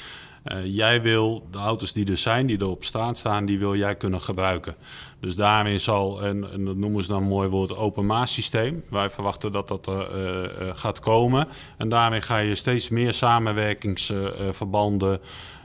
Uh, 0.52 0.59
jij 0.64 1.02
wil 1.02 1.46
de 1.50 1.59
auto's 1.59 1.92
die 1.92 2.11
er 2.11 2.16
zijn, 2.16 2.46
die 2.46 2.59
er 2.59 2.68
op 2.68 2.85
straat 2.85 3.18
staan, 3.18 3.46
die 3.46 3.59
wil 3.59 3.76
jij 3.76 3.96
kunnen 3.96 4.20
gebruiken. 4.20 4.74
Dus 5.20 5.37
daarin 5.37 5.80
zal, 5.80 6.22
en, 6.22 6.40
dat 6.40 6.76
noemen 6.76 7.02
ze 7.02 7.09
dan 7.09 7.22
mooi 7.22 7.48
woord, 7.48 7.76
open 7.76 8.06
Maas 8.06 8.32
systeem. 8.32 8.85
Wij 8.90 9.11
verwachten 9.11 9.52
dat 9.52 9.68
dat 9.68 9.87
er 9.87 10.11
uh, 10.62 10.70
gaat 10.74 11.00
komen. 11.00 11.48
En 11.78 11.88
daarin 11.88 12.22
ga 12.22 12.38
je 12.38 12.54
steeds 12.54 12.88
meer 12.88 13.12
samenwerkingsverbanden 13.12 15.20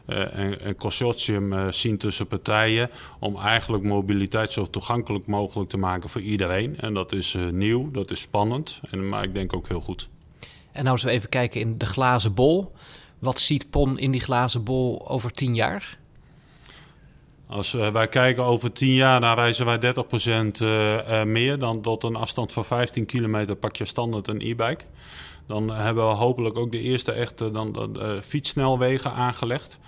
en, 0.06 0.76
consortium 0.76 1.72
zien 1.72 1.98
tussen 1.98 2.28
partijen. 2.28 2.89
Om 3.20 3.38
eigenlijk 3.38 3.84
mobiliteit 3.84 4.52
zo 4.52 4.70
toegankelijk 4.70 5.28
mogelijk 5.28 5.70
te 5.70 5.78
maken 5.78 6.10
voor 6.10 6.22
iedereen. 6.22 6.78
En 6.78 6.94
dat 6.94 7.12
is 7.12 7.38
nieuw, 7.52 7.91
dat 7.91 8.12
is 8.12 8.22
spannend, 8.22 8.82
en, 8.89 9.10
maar 9.10 9.24
ik 9.24 9.34
denk 9.34 9.56
ook 9.56 9.67
heel 9.67 9.82
goed. 9.82 10.10
En 10.72 10.84
nou 10.84 10.89
als 10.89 11.04
we 11.04 11.10
even 11.10 11.30
kijken 11.30 11.62
in 11.62 11.78
de 11.78 11.86
glazen 11.86 12.34
bol. 12.34 12.72
Wat 13.22 13.40
ziet 13.40 13.70
PON 13.70 14.00
in 14.00 14.12
die 14.12 14.22
glazen 14.22 14.64
bol 14.64 15.10
over 15.10 15.32
tien 15.32 15.56
jaar? 15.56 15.98
Als 17.48 17.74
uh, 17.74 17.92
wij 17.92 18.08
kijken 18.08 18.44
over 18.44 18.72
tien 18.72 18.94
jaar, 18.94 19.22
dan 19.22 19.34
reizen 19.34 19.66
wij 19.66 19.94
30% 20.58 20.62
uh, 20.62 20.94
uh, 20.94 21.24
meer. 21.24 21.60
Dan 21.60 21.82
tot 21.82 22.04
een 22.04 22.16
afstand 22.16 22.52
van 22.52 22.66
15 22.66 23.06
kilometer 23.06 23.56
pak 23.56 23.76
je 23.76 23.86
standaard 23.86 24.28
een 24.28 24.42
e-bike. 24.42 24.84
Dan 25.48 25.70
hebben 25.70 26.08
we 26.08 26.14
hopelijk 26.14 26.58
ook 26.58 26.72
de 26.72 26.80
eerste 26.80 27.12
echte 27.12 27.52
dan, 27.52 27.98
uh, 27.98 28.22
fietssnelwegen 28.22 29.14
aangelegd. 29.14 29.80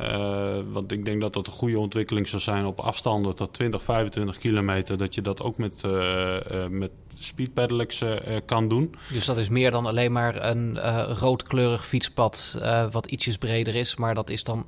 Uh, 0.00 0.58
want 0.72 0.92
ik 0.92 1.04
denk 1.04 1.20
dat 1.20 1.32
dat 1.32 1.46
een 1.46 1.52
goede 1.52 1.78
ontwikkeling 1.78 2.28
zou 2.28 2.42
zijn 2.42 2.64
op 2.64 2.80
afstanden 2.80 3.34
tot 3.34 3.52
20, 3.52 3.82
25 3.82 4.38
kilometer. 4.38 4.96
Dat 4.96 5.14
je 5.14 5.22
dat 5.22 5.42
ook 5.42 5.58
met, 5.58 5.82
uh, 5.86 6.66
met 6.68 6.90
speedpedelecs 7.14 8.04
kan 8.44 8.68
doen. 8.68 8.94
Dus 9.12 9.24
dat 9.24 9.36
is 9.36 9.48
meer 9.48 9.70
dan 9.70 9.86
alleen 9.86 10.12
maar 10.12 10.44
een 10.44 10.78
roodkleurig 11.14 11.86
fietspad 11.86 12.58
wat 12.90 13.06
ietsjes 13.06 13.38
breder 13.38 13.74
is. 13.74 13.96
Maar 13.96 14.14
dat 14.14 14.30
is 14.30 14.44
dan 14.44 14.66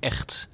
echt 0.00 0.50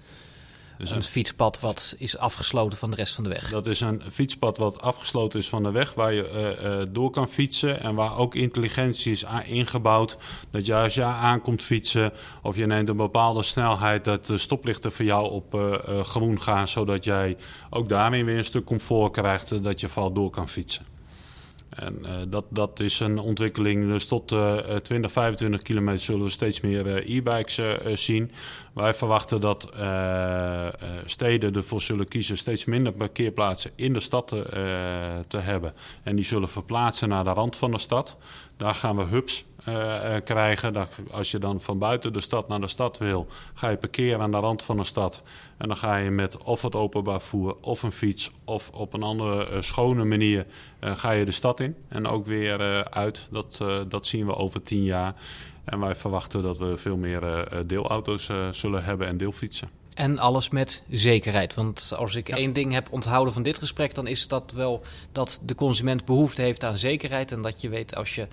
dus 0.79 0.91
een, 0.91 0.97
een 0.97 1.03
fietspad 1.03 1.61
wat 1.61 1.95
is 1.99 2.19
afgesloten 2.19 2.79
van 2.79 2.91
de 2.91 2.97
rest 2.97 3.15
van 3.15 3.25
de 3.25 3.31
weg. 3.31 3.51
Dat 3.51 3.67
is 3.67 3.81
een 3.81 4.03
fietspad 4.11 4.59
wat 4.59 4.81
afgesloten 4.81 5.39
is 5.39 5.49
van 5.49 5.63
de 5.63 5.71
weg, 5.71 5.95
waar 5.95 6.13
je 6.13 6.55
uh, 6.63 6.71
uh, 6.71 6.87
door 6.89 7.11
kan 7.11 7.29
fietsen 7.29 7.81
en 7.81 7.95
waar 7.95 8.17
ook 8.17 8.35
intelligentie 8.35 9.13
is 9.13 9.25
ingebouwd. 9.45 10.17
Dat 10.51 10.67
je 10.67 10.75
als 10.75 10.95
je 10.95 11.03
aankomt 11.03 11.63
fietsen 11.63 12.13
of 12.43 12.57
je 12.57 12.67
neemt 12.67 12.89
een 12.89 12.97
bepaalde 12.97 13.43
snelheid, 13.43 14.05
dat 14.05 14.27
de 14.27 14.39
stoplichten 14.39 14.93
voor 14.93 15.05
jou 15.05 15.31
op 15.31 15.55
uh, 15.55 16.01
groen 16.01 16.41
gaan, 16.41 16.69
zodat 16.69 17.05
jij 17.05 17.37
ook 17.71 17.89
daarin 17.89 18.25
weer 18.25 18.39
een 18.39 18.45
stuk 18.45 18.65
comfort 18.65 19.13
krijgt, 19.13 19.63
dat 19.63 19.81
je 19.81 19.89
vooral 19.89 20.13
door 20.13 20.31
kan 20.31 20.49
fietsen. 20.49 20.96
En 21.69 21.99
uh, 22.03 22.11
dat, 22.29 22.45
dat 22.49 22.81
is 22.81 23.01
een 23.01 23.19
ontwikkeling. 23.19 23.89
Dus 23.89 24.07
tot 24.07 24.33
uh, 24.33 24.57
20, 24.57 25.13
25 25.13 25.63
kilometer 25.63 26.01
zullen 26.01 26.25
we 26.25 26.31
steeds 26.31 26.61
meer 26.61 27.11
e-bikes 27.11 27.61
zien. 27.93 28.31
Wij 28.75 28.95
verwachten 28.95 29.41
dat 29.41 29.73
steden 31.05 31.55
ervoor 31.55 31.81
zullen 31.81 32.09
kiezen 32.09 32.37
steeds 32.37 32.65
minder 32.65 32.93
parkeerplaatsen 32.93 33.71
in 33.75 33.93
de 33.93 34.01
stad 34.01 34.29
te, 35.29 35.39
hebben. 35.39 35.73
En 36.03 36.17
die 36.17 36.25
zullen 36.25 36.49
verplaatsen 36.49 37.09
naar 37.09 37.25
de 37.25 37.31
rand 37.31 37.57
van 37.57 37.71
de 37.71 37.79
stad. 37.79 38.17
Daar 38.57 38.75
gaan 38.75 38.97
we 38.97 39.03
hubs 39.03 39.45
krijgen. 40.25 40.73
Dat 40.73 40.99
als 41.11 41.31
je 41.31 41.39
dan 41.39 41.61
van 41.61 41.79
buiten 41.79 42.13
de 42.13 42.21
stad 42.21 42.49
naar 42.49 42.61
de 42.61 42.69
stad 42.69 42.99
wil, 42.99 43.27
ga 43.55 43.69
je 43.69 43.77
parkeren 43.77 44.21
aan 44.21 44.31
de 44.31 44.37
rand 44.37 44.63
van 44.63 44.77
de 44.77 44.85
stad. 44.85 45.23
En 45.57 45.69
dan 45.69 45.77
ga 45.77 45.97
je 45.97 46.11
met 46.11 46.39
of 46.39 46.63
het 46.63 46.75
openbaar 46.75 47.21
voer, 47.21 47.57
of 47.61 47.83
een 47.83 47.93
fiets, 47.93 48.31
of 48.45 48.71
op 48.71 48.95
een 48.95 49.03
andere 49.03 49.51
uh, 49.51 49.61
schone 49.61 50.05
manier 50.05 50.47
uh, 50.81 50.97
ga 50.97 51.11
je 51.11 51.25
de 51.25 51.33
stad 51.33 51.61
in. 51.61 51.77
En 51.89 52.07
ook 52.07 52.27
weer 52.27 52.91
uit. 52.91 53.29
Dat, 53.31 53.65
dat 53.89 54.07
zien 54.07 54.27
we 54.27 54.35
over 54.35 54.63
tien 54.63 54.85
jaar. 54.85 55.15
En 55.65 55.81
wij 55.81 55.95
verwachten 55.95 56.43
dat 56.43 56.59
we 56.59 56.77
veel 56.77 56.97
meer 56.97 57.49
deelauto's 57.67 58.31
zullen 58.51 58.85
hebben 58.85 59.07
en 59.07 59.17
deelfietsen. 59.17 59.71
En 59.97 60.19
alles 60.19 60.49
met 60.49 60.83
zekerheid. 60.91 61.55
Want 61.55 61.93
als 61.97 62.15
ik 62.15 62.29
één 62.29 62.53
ding 62.53 62.73
heb 62.73 62.93
onthouden 62.93 63.33
van 63.33 63.43
dit 63.43 63.59
gesprek, 63.59 63.95
dan 63.95 64.07
is 64.07 64.29
dat 64.29 64.53
wel 64.53 64.83
dat 65.13 65.41
de 65.43 65.55
consument 65.55 66.05
behoefte 66.05 66.43
heeft 66.43 66.65
aan 66.65 66.79
zekerheid. 66.79 67.33
En 67.33 67.43
dat 67.43 67.61
je 67.61 67.69
weet 67.69 67.97
als 67.97 68.15
je 68.15 68.27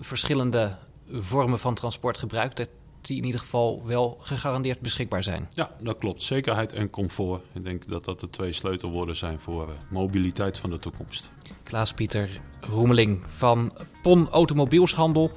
verschillende 0.00 0.76
vormen 1.12 1.58
van 1.58 1.74
transport 1.74 2.18
gebruikt, 2.18 2.56
dat 2.56 2.68
die 3.00 3.16
in 3.16 3.24
ieder 3.24 3.40
geval 3.40 3.82
wel 3.86 4.18
gegarandeerd 4.20 4.80
beschikbaar 4.80 5.22
zijn. 5.22 5.48
Ja, 5.52 5.70
dat 5.80 5.98
klopt. 5.98 6.22
Zekerheid 6.22 6.72
en 6.72 6.90
comfort. 6.90 7.42
Ik 7.52 7.64
denk 7.64 7.88
dat 7.88 8.04
dat 8.04 8.20
de 8.20 8.30
twee 8.30 8.52
sleutelwoorden 8.52 9.16
zijn 9.16 9.40
voor 9.40 9.68
uh, 9.68 9.74
mobiliteit 9.88 10.58
van 10.58 10.70
de 10.70 10.78
toekomst. 10.78 11.30
Klaas-Pieter 11.62 12.40
Roemeling 12.60 13.22
van 13.26 13.72
PON 14.02 14.28
Automobielshandel. 14.30 15.32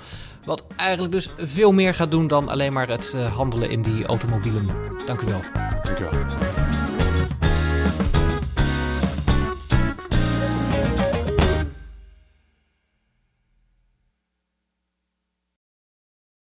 Wat 0.45 0.63
eigenlijk 0.75 1.11
dus 1.11 1.29
veel 1.37 1.71
meer 1.71 1.93
gaat 1.93 2.11
doen 2.11 2.27
dan 2.27 2.49
alleen 2.49 2.73
maar 2.73 2.87
het 2.87 3.13
uh, 3.15 3.35
handelen 3.35 3.69
in 3.69 3.81
die 3.81 4.05
automobielen. 4.05 4.67
Dank 5.05 5.21
u 5.21 5.25
wel. 5.25 5.41
Dank 5.83 5.99
u 5.99 6.03
wel. 6.03 6.60